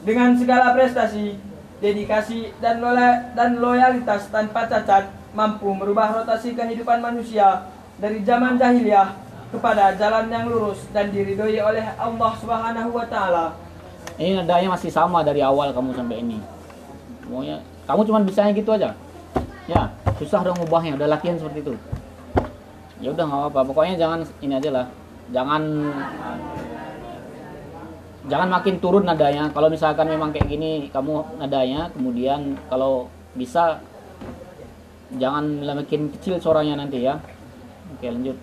[0.00, 1.36] Dengan segala prestasi,
[1.84, 2.80] dedikasi dan
[3.36, 7.66] dan loyalitas tanpa cacat mampu merubah rotasi kehidupan manusia
[7.98, 9.18] dari zaman jahiliyah
[9.50, 13.46] kepada jalan yang lurus dan diridhoi oleh Allah Subhanahu wa taala.
[14.14, 16.38] Ini nadanya masih sama dari awal kamu sampai ini.
[17.26, 18.94] Maunya kamu cuma bisanya gitu aja.
[19.66, 19.90] Ya,
[20.22, 20.94] susah dong ngubahnya.
[20.94, 21.74] Udah latihan seperti itu.
[23.02, 23.60] Ya udah nggak apa-apa.
[23.74, 24.86] Pokoknya jangan ini aja lah.
[25.34, 25.62] Jangan
[28.30, 29.50] jangan makin turun nadanya.
[29.50, 33.82] Kalau misalkan memang kayak gini kamu nadanya, kemudian kalau bisa
[35.12, 37.20] jangan makin kecil suaranya nanti ya.
[37.96, 38.38] Oke, lanjut.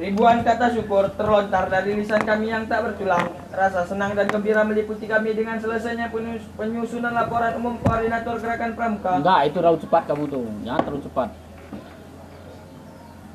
[0.00, 3.36] Ribuan kata syukur terlontar dari lisan kami yang tak bertulang.
[3.52, 9.20] Rasa senang dan gembira meliputi kami dengan selesainya penyus- penyusunan laporan umum koordinator gerakan pramuka.
[9.20, 10.48] Enggak, itu terlalu cepat kamu tuh.
[10.64, 11.28] Jangan terlalu cepat.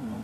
[0.02, 0.20] Hmm.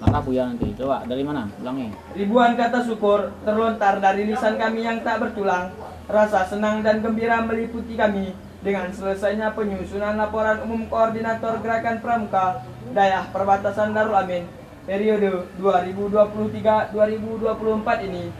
[0.00, 0.68] Marah Buya nanti.
[0.80, 1.52] Coba dari mana?
[1.60, 1.92] Ulangi.
[2.16, 5.76] Ribuan kata syukur terlontar dari lisan kami yang tak bertulang.
[6.10, 13.30] Rasa senang dan gembira meliputi kami dengan selesainya penyusunan laporan umum koordinator gerakan pramuka Dayah
[13.30, 14.46] Perbatasan Darul Amin
[14.82, 18.34] periode 2023-2024 ini.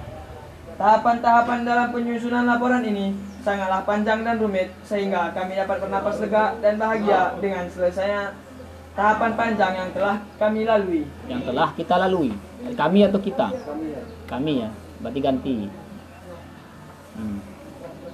[0.75, 3.15] Tahapan-tahapan dalam penyusunan laporan ini
[3.47, 8.35] sangatlah panjang dan rumit sehingga kami dapat bernapas lega dan bahagia dengan selesainya
[8.99, 11.07] tahapan panjang yang telah kami lalui.
[11.31, 12.35] Yang telah kita lalui.
[12.75, 13.55] Kami atau kita?
[13.55, 14.03] Kami ya.
[14.27, 14.71] Kami ya.
[15.03, 15.57] Berarti ganti.
[17.13, 17.52] Hmm.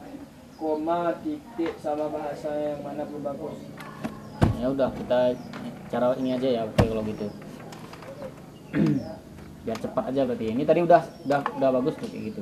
[0.55, 3.59] koma, titik sama bahasa yang mana pun bagus.
[4.59, 5.19] Ya udah kita
[5.91, 7.27] cara ini aja ya oke kalau gitu.
[9.67, 10.55] Biar cepat aja berarti.
[10.55, 12.41] Ini tadi udah udah udah bagus tuh kayak gitu.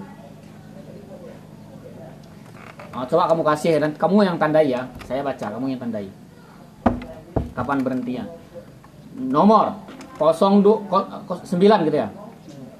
[2.97, 4.89] Ah, coba kamu kasih dan kamu yang tandai ya.
[5.05, 6.09] Saya baca, kamu yang tandai.
[7.53, 8.25] Kapan berhentinya?
[9.13, 9.85] Nomor
[10.17, 12.09] 09 gitu ya.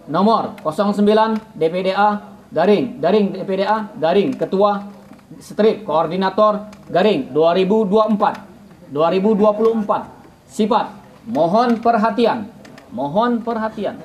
[0.09, 2.97] Nomor 09 DPDA garing.
[2.97, 4.33] Garing DPDA garing.
[4.33, 4.89] Ketua
[5.37, 7.29] strip koordinator garing.
[7.29, 10.97] 2024 2024 sifat
[11.29, 12.49] mohon perhatian.
[12.89, 14.01] Mohon perhatian.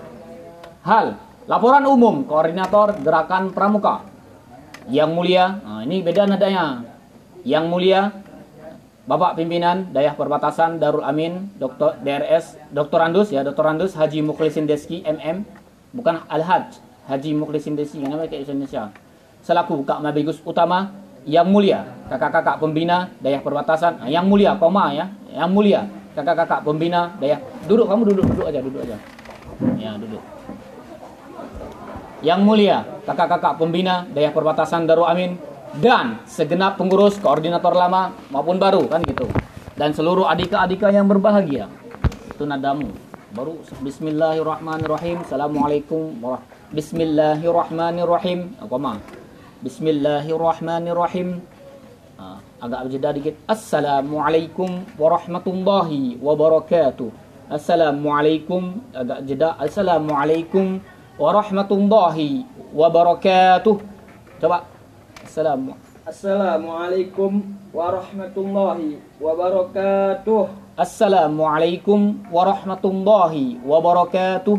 [0.84, 1.16] Hal
[1.48, 4.11] laporan umum koordinator gerakan pramuka
[4.90, 6.82] yang mulia ini beda nadanya
[7.46, 8.22] yang mulia
[9.02, 11.98] Bapak pimpinan Dayah Perbatasan Darul Amin Dr.
[12.06, 13.02] DRS Dr.
[13.02, 13.66] Andus ya Dr.
[13.66, 15.42] Andus Haji Mukhlisin Deski MM
[15.90, 16.78] bukan Al-Haj
[17.10, 18.94] Haji Mukhlisin Deski yang namanya Indonesia
[19.42, 20.94] selaku Kak Mabigus Utama
[21.26, 27.42] yang mulia kakak-kakak pembina Dayah Perbatasan yang mulia koma ya yang mulia kakak-kakak pembina Dayah
[27.66, 28.96] duduk kamu duduk duduk aja duduk aja
[29.82, 30.22] ya duduk
[32.22, 35.36] yang mulia kakak-kakak pembina Dayah Perbatasan Darul Amin
[35.82, 39.26] dan segenap pengurus koordinator lama maupun baru kan gitu.
[39.74, 41.66] Dan seluruh adika-adika yang berbahagia.
[42.30, 42.92] Itu nadamu.
[43.32, 45.24] Baru Bismillahirrahmanirrahim.
[45.24, 48.56] Assalamualaikum warahmatullahi Bismillahirrahmanirrahim.
[48.60, 48.96] Mah
[49.60, 51.44] Bismillahirrahmanirrahim.
[52.16, 53.36] Ah, agak jeda dikit.
[53.44, 57.12] Assalamualaikum warahmatullahi wabarakatuh.
[57.52, 59.52] Assalamualaikum agak jeda.
[59.60, 60.80] Assalamualaikum
[61.22, 62.42] warahmatullahi
[62.74, 63.78] wabarakatuh
[64.42, 64.66] coba
[65.22, 70.50] Assalamu Assalamualaikum warahmatullahi wabarakatuh.
[70.74, 74.58] Assalamualaikum warahmatullahi wabarakatuh.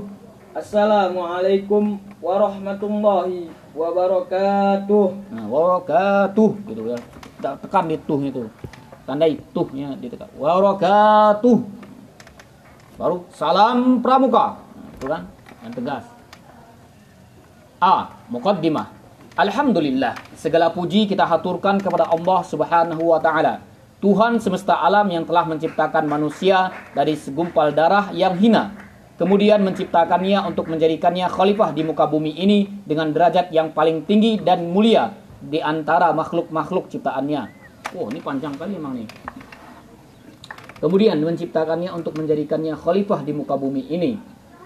[0.56, 5.06] Assalamualaikum warahmatullahi wabarakatuh.
[5.36, 6.98] Nah, wabarakatuh gitu ya.
[7.44, 8.48] Tak tekan di tuh itu.
[9.04, 10.32] Tandai tuhnya ditekan.
[10.40, 11.58] Wabarakatuh.
[12.96, 14.64] Baru salam pramuka.
[14.80, 15.28] Nah, itu kan
[15.60, 16.13] yang tegas.
[17.84, 18.16] A.
[18.32, 18.88] Muqaddimah.
[19.36, 23.60] Alhamdulillah, segala puji kita haturkan kepada Allah Subhanahu wa taala,
[24.00, 28.72] Tuhan semesta alam yang telah menciptakan manusia dari segumpal darah yang hina,
[29.20, 34.64] kemudian menciptakannya untuk menjadikannya khalifah di muka bumi ini dengan derajat yang paling tinggi dan
[34.72, 35.12] mulia
[35.44, 37.52] di antara makhluk-makhluk ciptaannya.
[38.00, 39.12] Oh, ini panjang kali emang nih.
[40.80, 44.16] Kemudian menciptakannya untuk menjadikannya khalifah di muka bumi ini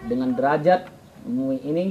[0.06, 0.86] dengan derajat
[1.25, 1.86] bumi ini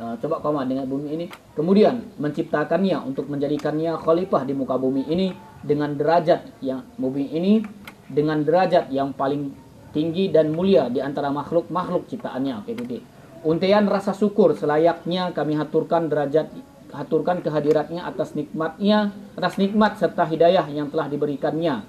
[0.00, 1.26] Uh, coba koma dengan bumi ini.
[1.52, 7.60] Kemudian menciptakannya untuk menjadikannya khalifah di muka bumi ini dengan derajat yang bumi ini
[8.08, 9.52] dengan derajat yang paling
[9.92, 12.64] tinggi dan mulia di antara makhluk-makhluk ciptaannya.
[12.64, 13.04] Oke titik
[13.40, 16.52] untian rasa syukur selayaknya kami haturkan derajat
[16.90, 21.86] haturkan kehadiratnya atas nikmatnya atas nikmat serta hidayah yang telah diberikannya.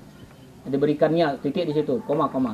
[0.61, 2.05] Diberikannya titik di situ.
[2.05, 2.53] Koma koma.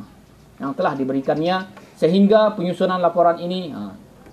[0.57, 1.55] Yang telah diberikannya
[1.99, 3.69] sehingga penyusunan laporan ini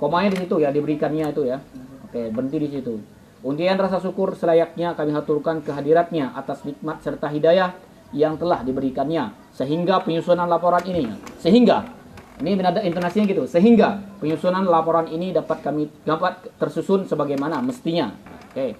[0.04, 1.56] Komanya di situ ya diberikannya itu ya.
[2.04, 3.00] Oke, berhenti di situ.
[3.40, 7.72] Undian rasa syukur selayaknya kami haturkan kehadiratnya atas nikmat serta hidayah
[8.12, 9.32] yang telah diberikannya.
[9.56, 11.08] Sehingga penyusunan laporan ini
[11.40, 11.88] sehingga
[12.36, 18.12] ini ada intonasinya gitu sehingga penyusunan laporan ini dapat kami dapat tersusun sebagaimana mestinya.
[18.52, 18.76] Oke.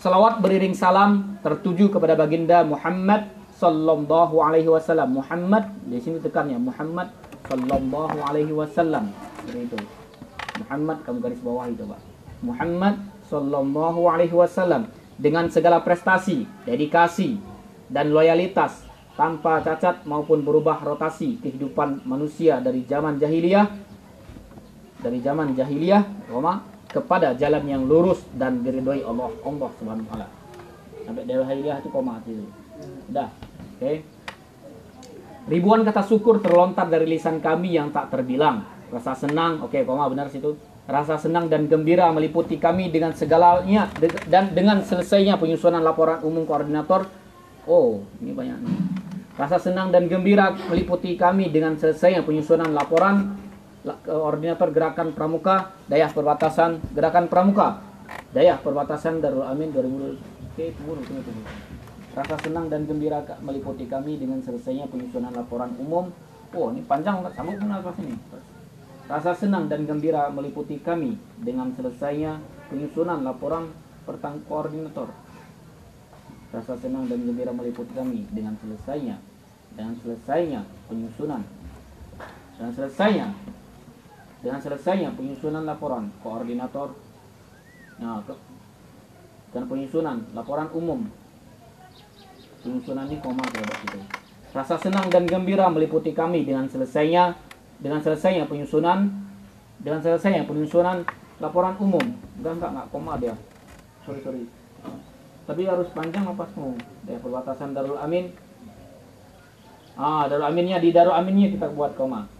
[0.00, 3.28] Selawat beriring salam tertuju kepada baginda Muhammad
[3.60, 5.20] sallallahu alaihi wasallam.
[5.20, 7.12] Muhammad di sini tekannya Muhammad
[7.44, 9.12] sallallahu alaihi wasallam.
[9.52, 10.01] Itu
[10.60, 12.00] Muhammad kamu garis bawah itu Pak.
[12.42, 12.94] Muhammad
[13.30, 17.38] sallallahu alaihi wasallam dengan segala prestasi, dedikasi
[17.88, 18.84] dan loyalitas
[19.14, 23.68] tanpa cacat maupun berubah rotasi kehidupan manusia dari zaman jahiliyah
[25.02, 30.28] dari zaman jahiliyah Roma kepada jalan yang lurus dan diridhoi Allah Allah Subhanahu wa taala.
[31.02, 32.46] Sampai jahiliyah itu koma itu.
[33.10, 33.28] Udah.
[33.28, 33.80] Oke.
[33.80, 33.96] Okay.
[35.42, 38.62] Ribuan kata syukur terlontar dari lisan kami yang tak terbilang.
[38.92, 40.52] Rasa senang, oke, koma benar situ.
[40.84, 43.88] Rasa senang dan gembira meliputi kami dengan segalanya
[44.28, 47.08] dan dengan selesainya penyusunan laporan umum koordinator.
[47.64, 48.78] Oh, ini banyak nih.
[49.32, 53.40] Rasa senang dan gembira meliputi kami dengan selesainya penyusunan laporan
[53.80, 57.80] la- koordinator gerakan pramuka daya perbatasan gerakan pramuka
[58.36, 60.20] daya perbatasan Darul Amin 2020.
[60.52, 61.42] Oke, tunggu, tunggu.
[62.12, 66.12] Rasa senang dan gembira meliputi kami dengan selesainya penyusunan laporan umum.
[66.52, 67.32] Oh, ini panjang pun
[67.72, 68.12] apa sini?
[69.10, 72.38] Rasa senang dan gembira meliputi kami dengan selesainya
[72.70, 73.74] penyusunan laporan
[74.06, 75.10] pertang koordinator.
[76.54, 79.18] Rasa senang dan gembira meliputi kami dengan selesainya
[79.72, 81.42] dengan selesainya penyusunan.
[82.56, 83.26] Dengan selesainya
[84.42, 86.94] dengan selesainya penyusunan laporan koordinator.
[88.02, 88.34] Nah, ke,
[89.54, 91.06] dan penyusunan laporan umum.
[92.62, 97.32] Penyusunan ini koma terhadap itu rasa senang dan gembira meliputi kami dengan selesainya
[97.82, 99.10] dengan selesainya penyusunan
[99.82, 101.02] dengan selesainya penyusunan
[101.42, 102.06] laporan umum.
[102.38, 103.34] Enggak enggak enggak koma dia.
[104.06, 104.46] Sorry sorry.
[105.42, 106.78] Tapi harus panjang apa semua?
[107.02, 108.30] Dari perbatasan Darul Amin.
[109.98, 112.30] Ah Darul Aminnya di Darul Aminnya kita buat koma.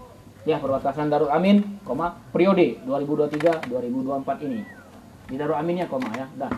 [0.46, 4.62] Ya perbatasan Darul Amin koma periode 2023 2024 ini.
[5.26, 6.54] Di Darul Aminnya koma ya dah.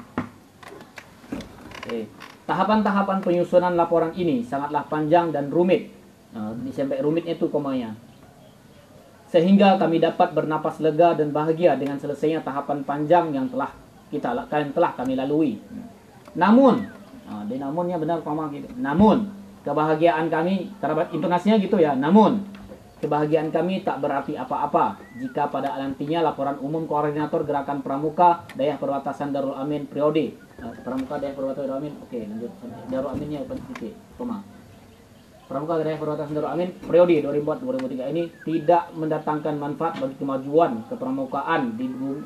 [1.81, 2.12] Oke.
[2.44, 5.88] Tahapan-tahapan penyusunan laporan ini sangatlah panjang dan rumit.
[6.37, 7.97] Nah, di sampai rumitnya itu komanya.
[9.35, 13.75] Sehingga kami dapat bernapas lega dan bahagia dengan selesainya tahapan panjang yang telah
[14.14, 15.59] kita yang telah kami lalui.
[16.38, 16.87] Namun,
[17.27, 18.70] nah, di namunnya benar koma gitu.
[18.79, 19.27] Namun,
[19.66, 21.99] kebahagiaan kami terhadap intonasinya gitu ya.
[21.99, 22.47] Namun,
[23.03, 29.35] kebahagiaan kami tak berarti apa-apa jika pada nantinya laporan umum koordinator gerakan pramuka daerah perbatasan
[29.35, 32.53] Darul Amin periode Nah, pramuka daerah perbatasan Darul Amin oke lanjut
[32.88, 33.92] Darul Aminnya apa titik
[35.44, 41.87] pramuka daerah perbatasan Darul Amin periode 2004-2003 ini tidak mendatangkan manfaat bagi kemajuan kepramukaan di
[41.88, 42.22] bumi.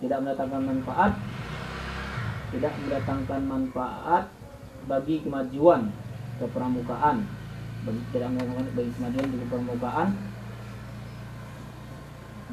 [0.00, 1.12] Tidak mendatangkan manfaat
[2.50, 4.24] tidak mendatangkan manfaat
[4.90, 5.94] bagi kemajuan
[6.42, 7.22] kepramukaan.
[7.86, 10.08] Tidak mendatangkan bagi kemajuan di kepramukaan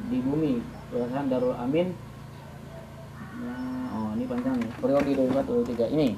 [0.08, 0.54] di bumi.
[0.88, 1.92] Perbatasan Darul Amin.
[3.38, 4.70] Nah, oh ini panjang nih.
[4.78, 6.08] Periode 2023 ini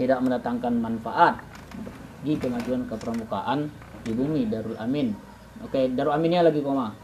[0.00, 1.51] tidak mendatangkan manfaat
[2.22, 3.66] bagi kemajuan kepramukaan
[4.06, 5.10] di bumi Darul Amin.
[5.66, 6.94] Oke, Darul Aminnya lagi koma.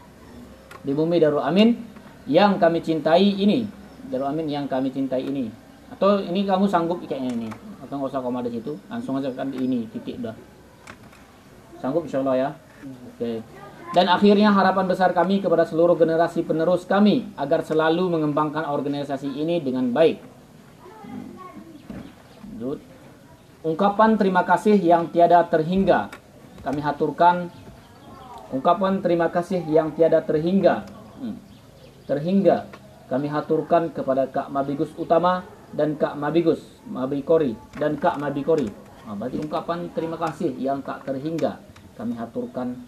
[0.79, 1.75] Di bumi Darul Amin
[2.23, 3.67] yang kami cintai ini.
[4.07, 5.51] Darul Amin yang kami cintai ini.
[5.91, 7.49] Atau ini kamu sanggup kayaknya ini.
[7.83, 10.35] Atau nggak usah koma di situ, langsung aja kan di ini titik dah.
[11.83, 12.49] Sanggup insya Allah ya.
[13.11, 13.43] Oke.
[13.91, 19.59] Dan akhirnya harapan besar kami kepada seluruh generasi penerus kami agar selalu mengembangkan organisasi ini
[19.59, 20.23] dengan baik.
[22.55, 22.88] Lanjut.
[23.59, 26.07] Ungkapan terima kasih yang tiada terhingga
[26.63, 27.51] kami haturkan.
[28.49, 30.87] Ungkapan terima kasih yang tiada terhingga.
[31.19, 31.37] Hmm.
[32.07, 32.71] Terhingga
[33.11, 35.45] kami haturkan kepada Kak Mabigus Utama
[35.75, 38.71] dan Kak Mabigus Mabikori dan Kak Mabikori.
[39.05, 41.61] Nah, berarti ungkapan terima kasih yang tak terhingga
[41.99, 42.79] kami haturkan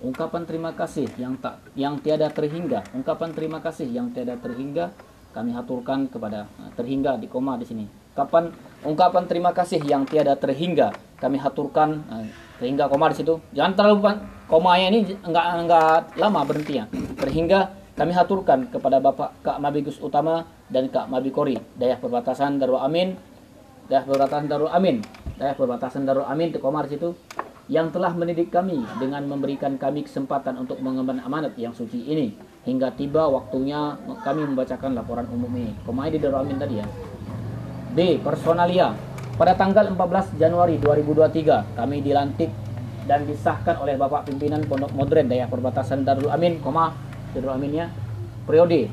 [0.00, 4.94] ungkapan terima kasih yang tak yang tiada terhingga ungkapan terima kasih yang tiada terhingga
[5.30, 7.84] kami haturkan kepada nah, terhingga di koma di sini.
[8.14, 8.50] Kapan
[8.82, 10.90] ungkapan terima kasih yang tiada terhingga
[11.22, 12.26] kami haturkan nah,
[12.58, 13.38] terhingga koma di situ.
[13.54, 16.90] Jangan terlalu pan- komanya ini enggak enggak lama berhenti ya
[17.22, 23.14] terhingga kami haturkan kepada Bapak Kak Mabigus Utama dan Kak Mabikori daerah perbatasan Darul Amin
[23.86, 25.06] daerah perbatasan Darul Amin
[25.38, 27.14] daerah perbatasan Darul Amin di koma di situ
[27.70, 32.34] yang telah mendidik kami dengan memberikan kami kesempatan untuk mengemban amanat yang suci ini
[32.66, 33.94] hingga tiba waktunya
[34.26, 35.70] kami membacakan laporan umum ini.
[35.86, 36.86] Kemarin di Amin tadi ya.
[37.94, 38.18] B.
[38.18, 38.90] Personalia.
[39.38, 42.50] Pada tanggal 14 Januari 2023 kami dilantik
[43.06, 46.92] dan disahkan oleh Bapak Pimpinan Pondok Modern Daerah Perbatasan Darul Amin, koma
[47.32, 47.88] Darul Aminnya
[48.44, 48.90] periode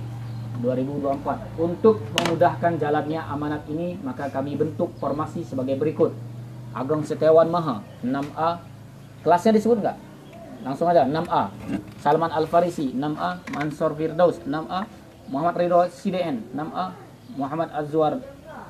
[0.61, 1.59] 2024.
[1.59, 6.13] Untuk memudahkan jalannya amanat ini, maka kami bentuk formasi sebagai berikut.
[6.77, 8.76] Ageng Setiawan Maha 6A
[9.27, 9.97] kelasnya disebut nggak
[10.63, 11.43] langsung aja 6A
[11.99, 14.87] Salman Al Farisi 6A Mansur Firdaus 6A
[15.27, 16.85] Muhammad Ridho CDN 6A
[17.35, 18.23] Muhammad Azwar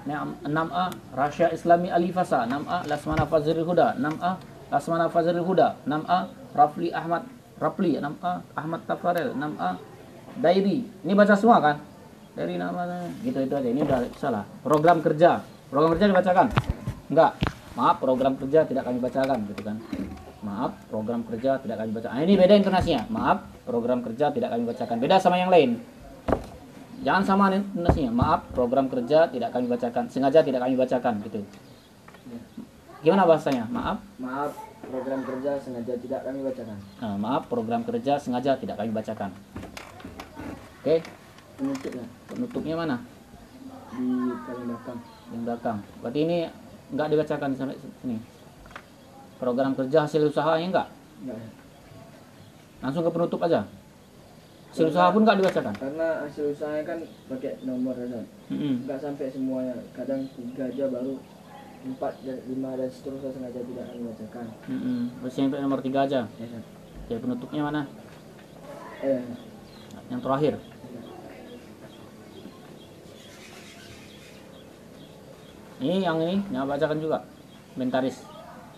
[0.10, 4.32] 6A Rasya Islami Alifasa 6A Lasmana Fazril Huda 6A
[4.74, 6.20] Lasmana Fazril Huda 6A
[6.58, 7.30] Rafli Ahmad
[7.62, 9.70] Rafli 6A Ahmad Tafarel 6A
[10.42, 11.78] Dairi ini baca semua kan
[12.34, 16.48] dari namanya gitu itu aja ini udah salah program kerja program kerja dibacakan
[17.10, 17.32] enggak
[17.74, 19.78] maaf program kerja tidak kami bacakan gitu kan
[20.48, 23.38] maaf program kerja tidak kami bacakan nah, ini beda intonasinya maaf
[23.68, 25.84] program kerja tidak kami bacakan beda sama yang lain
[27.04, 31.44] jangan sama intonasinya maaf program kerja tidak kami bacakan sengaja tidak kami bacakan gitu
[32.98, 33.70] Gimana bahasanya?
[33.70, 34.02] Maaf.
[34.18, 34.52] Maaf,
[34.90, 36.78] program kerja sengaja tidak kami bacakan.
[36.98, 39.32] Nah, maaf, program kerja sengaja tidak kami bacakan.
[40.82, 41.06] Oke,
[41.58, 42.98] Penutupnya penutupnya mana?
[43.98, 44.06] di
[44.46, 45.00] paling belakang.
[45.34, 45.78] Yang belakang.
[46.06, 46.38] Berarti ini
[46.94, 48.18] nggak dibacakan sampai sini.
[49.38, 50.88] Program kerja hasil usahanya enggak?
[51.22, 51.50] Enggak ya.
[52.82, 53.62] Langsung ke penutup aja.
[54.74, 55.74] Hasil usaha pun nggak dibacakan.
[55.78, 58.06] Karena hasil usahanya kan pakai nomor ya.
[58.14, 58.26] San.
[58.54, 58.74] Mm-mm.
[58.86, 59.76] Enggak sampai semuanya.
[59.94, 61.18] Kadang tiga aja baru
[61.88, 64.46] empat dan lima dan seterusnya sengaja tidak kami bacakan.
[64.70, 65.00] Mm-mm.
[65.22, 66.22] Terus sampai nomor tiga aja.
[66.38, 66.60] Ya.
[67.08, 67.82] Oke, penutupnya mana?
[69.02, 69.22] Eh,
[70.10, 70.54] Yang terakhir.
[75.78, 77.22] Ini yang ini, yang bacakan juga.
[77.78, 78.37] Inventaris.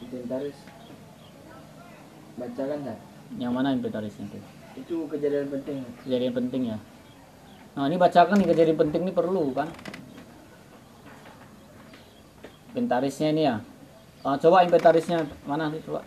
[0.10, 0.58] Inventaris.
[2.42, 2.98] Bacakan San.
[3.38, 4.40] Yang mana inventarisnya itu?
[4.82, 5.86] Itu kejadian penting.
[6.02, 6.78] Kejadian penting ya.
[7.78, 9.70] Nah, ini bacakan nih kejadian penting ini perlu kan?
[12.74, 13.62] Inventarisnya ini ya.
[14.26, 16.02] Ah, coba inventarisnya mana sih coba?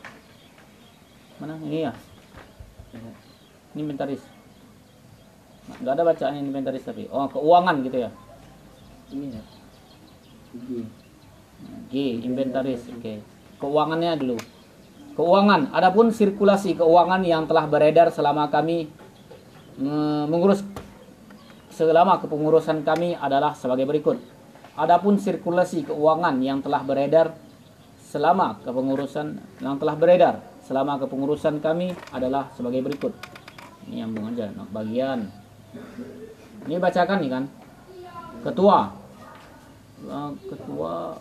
[1.39, 1.95] Mana ini ya?
[3.73, 4.27] Ini inventaris.
[5.79, 7.07] Nggak ada bacaan inventaris tapi.
[7.09, 8.11] Oh, keuangan gitu ya.
[9.15, 9.43] Ini ya.
[10.53, 10.69] G.
[11.89, 11.95] G,
[12.27, 12.91] inventaris.
[12.91, 13.23] Oke.
[13.63, 14.37] Keuangannya dulu.
[15.15, 15.71] Keuangan.
[15.71, 18.91] Adapun sirkulasi keuangan yang telah beredar selama kami
[19.79, 20.67] mm, mengurus
[21.71, 24.19] selama kepengurusan kami adalah sebagai berikut.
[24.75, 27.39] Adapun sirkulasi keuangan yang telah beredar
[28.03, 30.35] selama kepengurusan yang telah beredar
[30.67, 33.15] selama kepengurusan kami adalah sebagai berikut.
[33.87, 35.31] Ini nyambung aja, bagian.
[36.67, 37.45] Ini bacakan nih kan.
[38.43, 38.79] Ketua.
[40.03, 41.15] Eh, ketua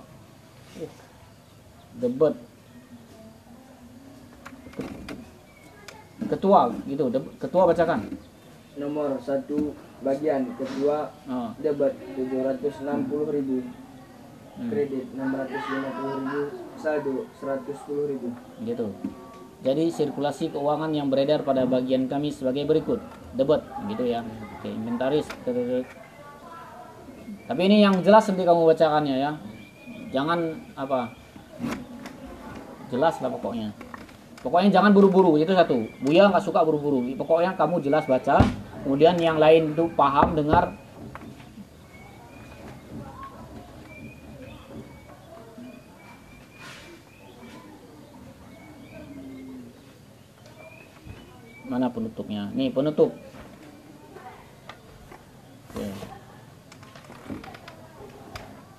[2.02, 2.34] eh, debat
[6.32, 7.06] ketua gitu.
[7.12, 8.10] Deb- ketua bacakan.
[8.80, 10.56] Nomor satu bagian.
[10.56, 11.52] Ketua oh.
[11.60, 13.58] debat 760 ribu.
[14.52, 16.42] Hmm, kredit 650 ribu.
[16.80, 18.28] Saldo 110 ribu.
[18.64, 18.88] Gitu.
[19.62, 22.98] Jadi sirkulasi keuangan yang beredar pada bagian kami sebagai berikut.
[23.38, 24.26] Debat gitu ya.
[24.58, 25.28] Oke inventaris.
[27.46, 29.32] Tapi ini yang jelas nanti kamu bacakannya ya.
[30.12, 31.22] Jangan apa
[32.92, 33.72] jelas lah pokoknya.
[34.44, 35.88] Pokoknya jangan buru-buru itu satu.
[36.04, 37.00] Buya nggak suka buru-buru.
[37.16, 38.44] Pokoknya kamu jelas baca
[38.84, 40.76] kemudian yang lain itu paham dengar.
[51.72, 52.52] Mana penutupnya?
[52.52, 53.16] Nih penutup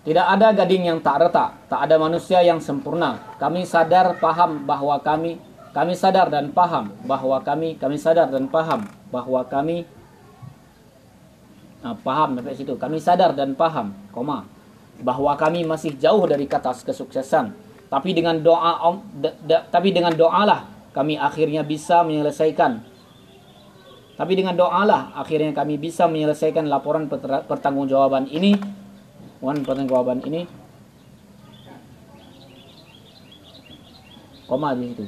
[0.02, 3.22] Tidak ada gading yang tak retak, tak ada manusia yang sempurna.
[3.38, 5.38] Kami sadar paham bahwa kami
[5.72, 8.84] kami sadar dan paham bahwa kami kami sadar dan paham
[9.14, 9.86] bahwa kami
[11.82, 12.78] Nah, paham sampai situ.
[12.78, 14.46] Kami sadar dan paham, koma,
[15.02, 17.50] bahwa kami masih jauh dari kata kesuksesan.
[17.90, 22.86] Tapi dengan doa om- da- da- tapi dengan doalah kami akhirnya bisa menyelesaikan.
[24.14, 27.10] Tapi dengan doalah akhirnya kami bisa menyelesaikan laporan
[27.50, 28.54] pertanggungjawaban ini.
[29.42, 30.46] Wan pertanggungjawaban ini.
[34.46, 35.04] Koma di situ.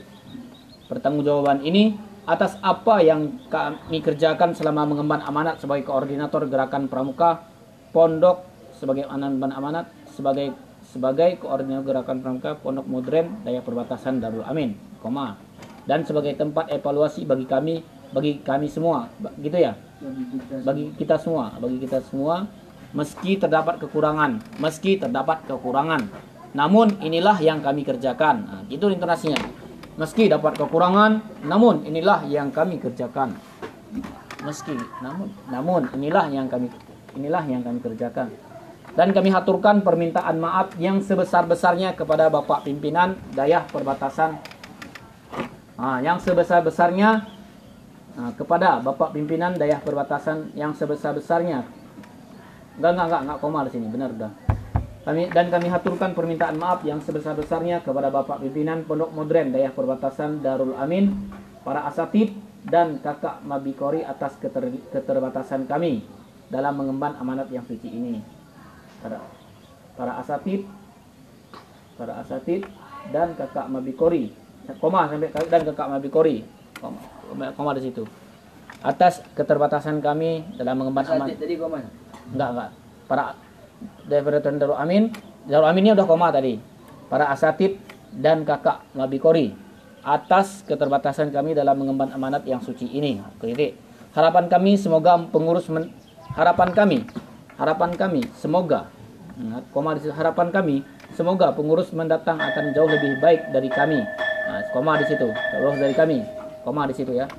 [0.91, 1.95] Pertanggungjawaban ini
[2.26, 7.47] atas apa yang kami kerjakan selama mengemban amanat sebagai koordinator gerakan pramuka
[7.95, 8.43] pondok
[8.74, 15.39] sebagai mengemban amanat sebagai sebagai koordinator gerakan pramuka pondok modern daya perbatasan Darul Amin, koma.
[15.85, 19.07] Dan sebagai tempat evaluasi bagi kami bagi kami semua.
[19.39, 19.78] Gitu ya?
[20.66, 22.49] Bagi kita semua bagi kita semua
[22.95, 26.07] meski terdapat kekurangan meski terdapat kekurangan.
[26.55, 28.36] Namun inilah yang kami kerjakan.
[28.47, 29.42] Nah, itu intonasinya.
[29.99, 33.34] Meski dapat kekurangan namun inilah yang kami kerjakan.
[34.47, 36.70] Meski namun namun inilah yang kami
[37.18, 38.30] inilah yang kami kerjakan.
[38.95, 44.38] Dan kami haturkan permintaan maaf yang sebesar-besarnya kepada Bapak pimpinan daerah perbatasan.
[45.74, 47.34] Ah, yang sebesar-besarnya
[48.14, 51.66] Nah, kepada Bapak pimpinan daerah perbatasan yang sebesar-besarnya.
[52.79, 54.33] Enggak, enggak, enggak, enggak koma di sini, benar udah.
[55.05, 60.41] Kami dan kami haturkan permintaan maaf yang sebesar-besarnya kepada Bapak pimpinan Pondok Modern daerah perbatasan
[60.41, 61.29] Darul Amin,
[61.61, 62.33] para asatid
[62.64, 66.09] dan kakak Mabikori atas keter- keterbatasan kami
[66.49, 68.25] dalam mengemban amanat yang suci ini.
[69.05, 69.20] Para
[69.95, 70.64] para asatid
[71.95, 72.66] para asatid
[73.12, 74.33] dan kakak Mabikori
[74.81, 76.43] koma sampai dan kakak Mabikori
[76.81, 78.03] koma, koma di situ
[78.85, 81.89] atas keterbatasan kami dalam mengemban amanat Asatid tadi mana?
[82.30, 82.70] enggak enggak
[83.09, 83.24] para
[84.45, 85.09] Tuan Darul Amin
[85.49, 86.61] Darul Amin ini udah koma tadi
[87.09, 87.80] para asatid
[88.12, 89.57] dan kakak Mabikori
[90.05, 93.80] atas keterbatasan kami dalam mengemban amanat yang suci ini titik.
[94.12, 95.91] harapan kami semoga pengurus men-
[96.37, 96.99] harapan kami
[97.57, 98.93] harapan kami semoga
[99.72, 100.12] koma di situ.
[100.12, 104.03] harapan kami Semoga pengurus mendatang akan jauh lebih baik dari kami.
[104.51, 105.30] Nah, koma di situ.
[105.30, 106.26] Jauh dari kami.
[106.66, 107.30] Koma di situ ya.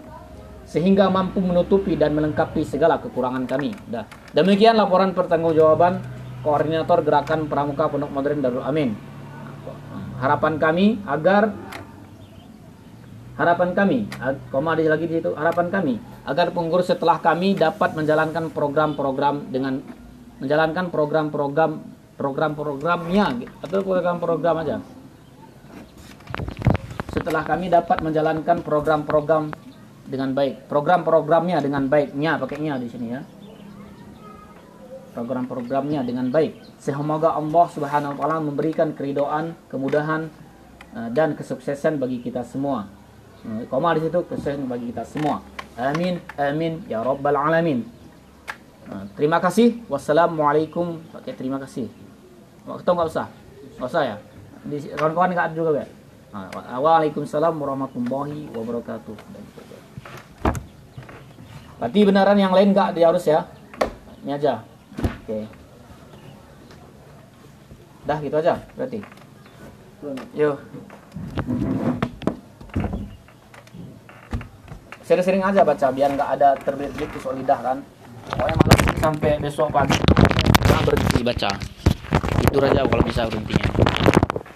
[0.66, 3.72] Sehingga mampu menutupi dan melengkapi segala kekurangan kami.
[3.86, 4.06] Dah.
[4.34, 6.02] Demikian laporan pertanggungjawaban
[6.46, 8.94] koordinator gerakan pramuka Pondok Modern Darul Amin.
[10.22, 11.54] Harapan kami agar
[13.36, 14.08] harapan kami
[14.48, 19.84] koma di lagi di situ harapan kami agar pengurus setelah kami dapat menjalankan program-program dengan
[20.40, 21.84] menjalankan program-program
[22.16, 24.78] program-programnya atau program-program aja
[27.12, 29.52] setelah kami dapat menjalankan program-program
[30.06, 33.22] dengan baik program-programnya dengan baiknya pakainya di sini ya
[35.18, 40.30] program-programnya dengan baik semoga Allah Subhanahu wa taala memberikan keridoan kemudahan
[40.94, 43.06] eh, dan kesuksesan bagi kita semua
[43.46, 45.38] Hmm, koma di situ kesen bagi kita semua.
[45.78, 47.86] Amin, amin ya rabbal alamin.
[48.90, 49.86] Nah, terima kasih.
[49.86, 50.98] Wassalamualaikum.
[51.14, 51.86] Pakai terima kasih.
[52.66, 53.30] Waktu nggak usah,
[53.78, 54.18] nggak usah ya.
[54.66, 55.88] Di kawan-kawan nggak ada juga ya.
[56.82, 59.45] Waalaikumsalam warahmatullahi wabarakatuh.
[61.78, 63.48] Berarti benaran yang lain nggak harus ya.
[64.24, 64.64] Ini aja.
[65.00, 65.46] Oke.
[68.06, 69.00] Dah gitu aja berarti.
[70.38, 70.56] Yuk
[75.06, 77.78] sering-sering aja baca biar nggak ada terbelit-belit di lidah kan
[78.26, 80.02] pokoknya malam sampai besok pagi
[80.66, 81.52] jangan berhenti baca
[82.42, 83.70] itu aja kalau bisa berhentinya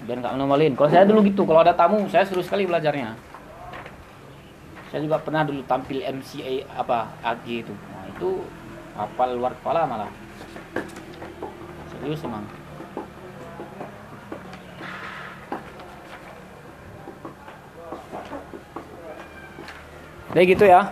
[0.09, 3.13] biar nggak nomalin kalau saya dulu gitu kalau ada tamu saya seru sekali belajarnya
[4.89, 7.73] saya juga pernah dulu tampil MCA apa AG itu.
[7.93, 8.41] Nah, itu
[8.97, 10.09] hafal luar kepala malah.
[11.93, 12.41] Serius emang.
[20.33, 20.89] Jadi gitu ya.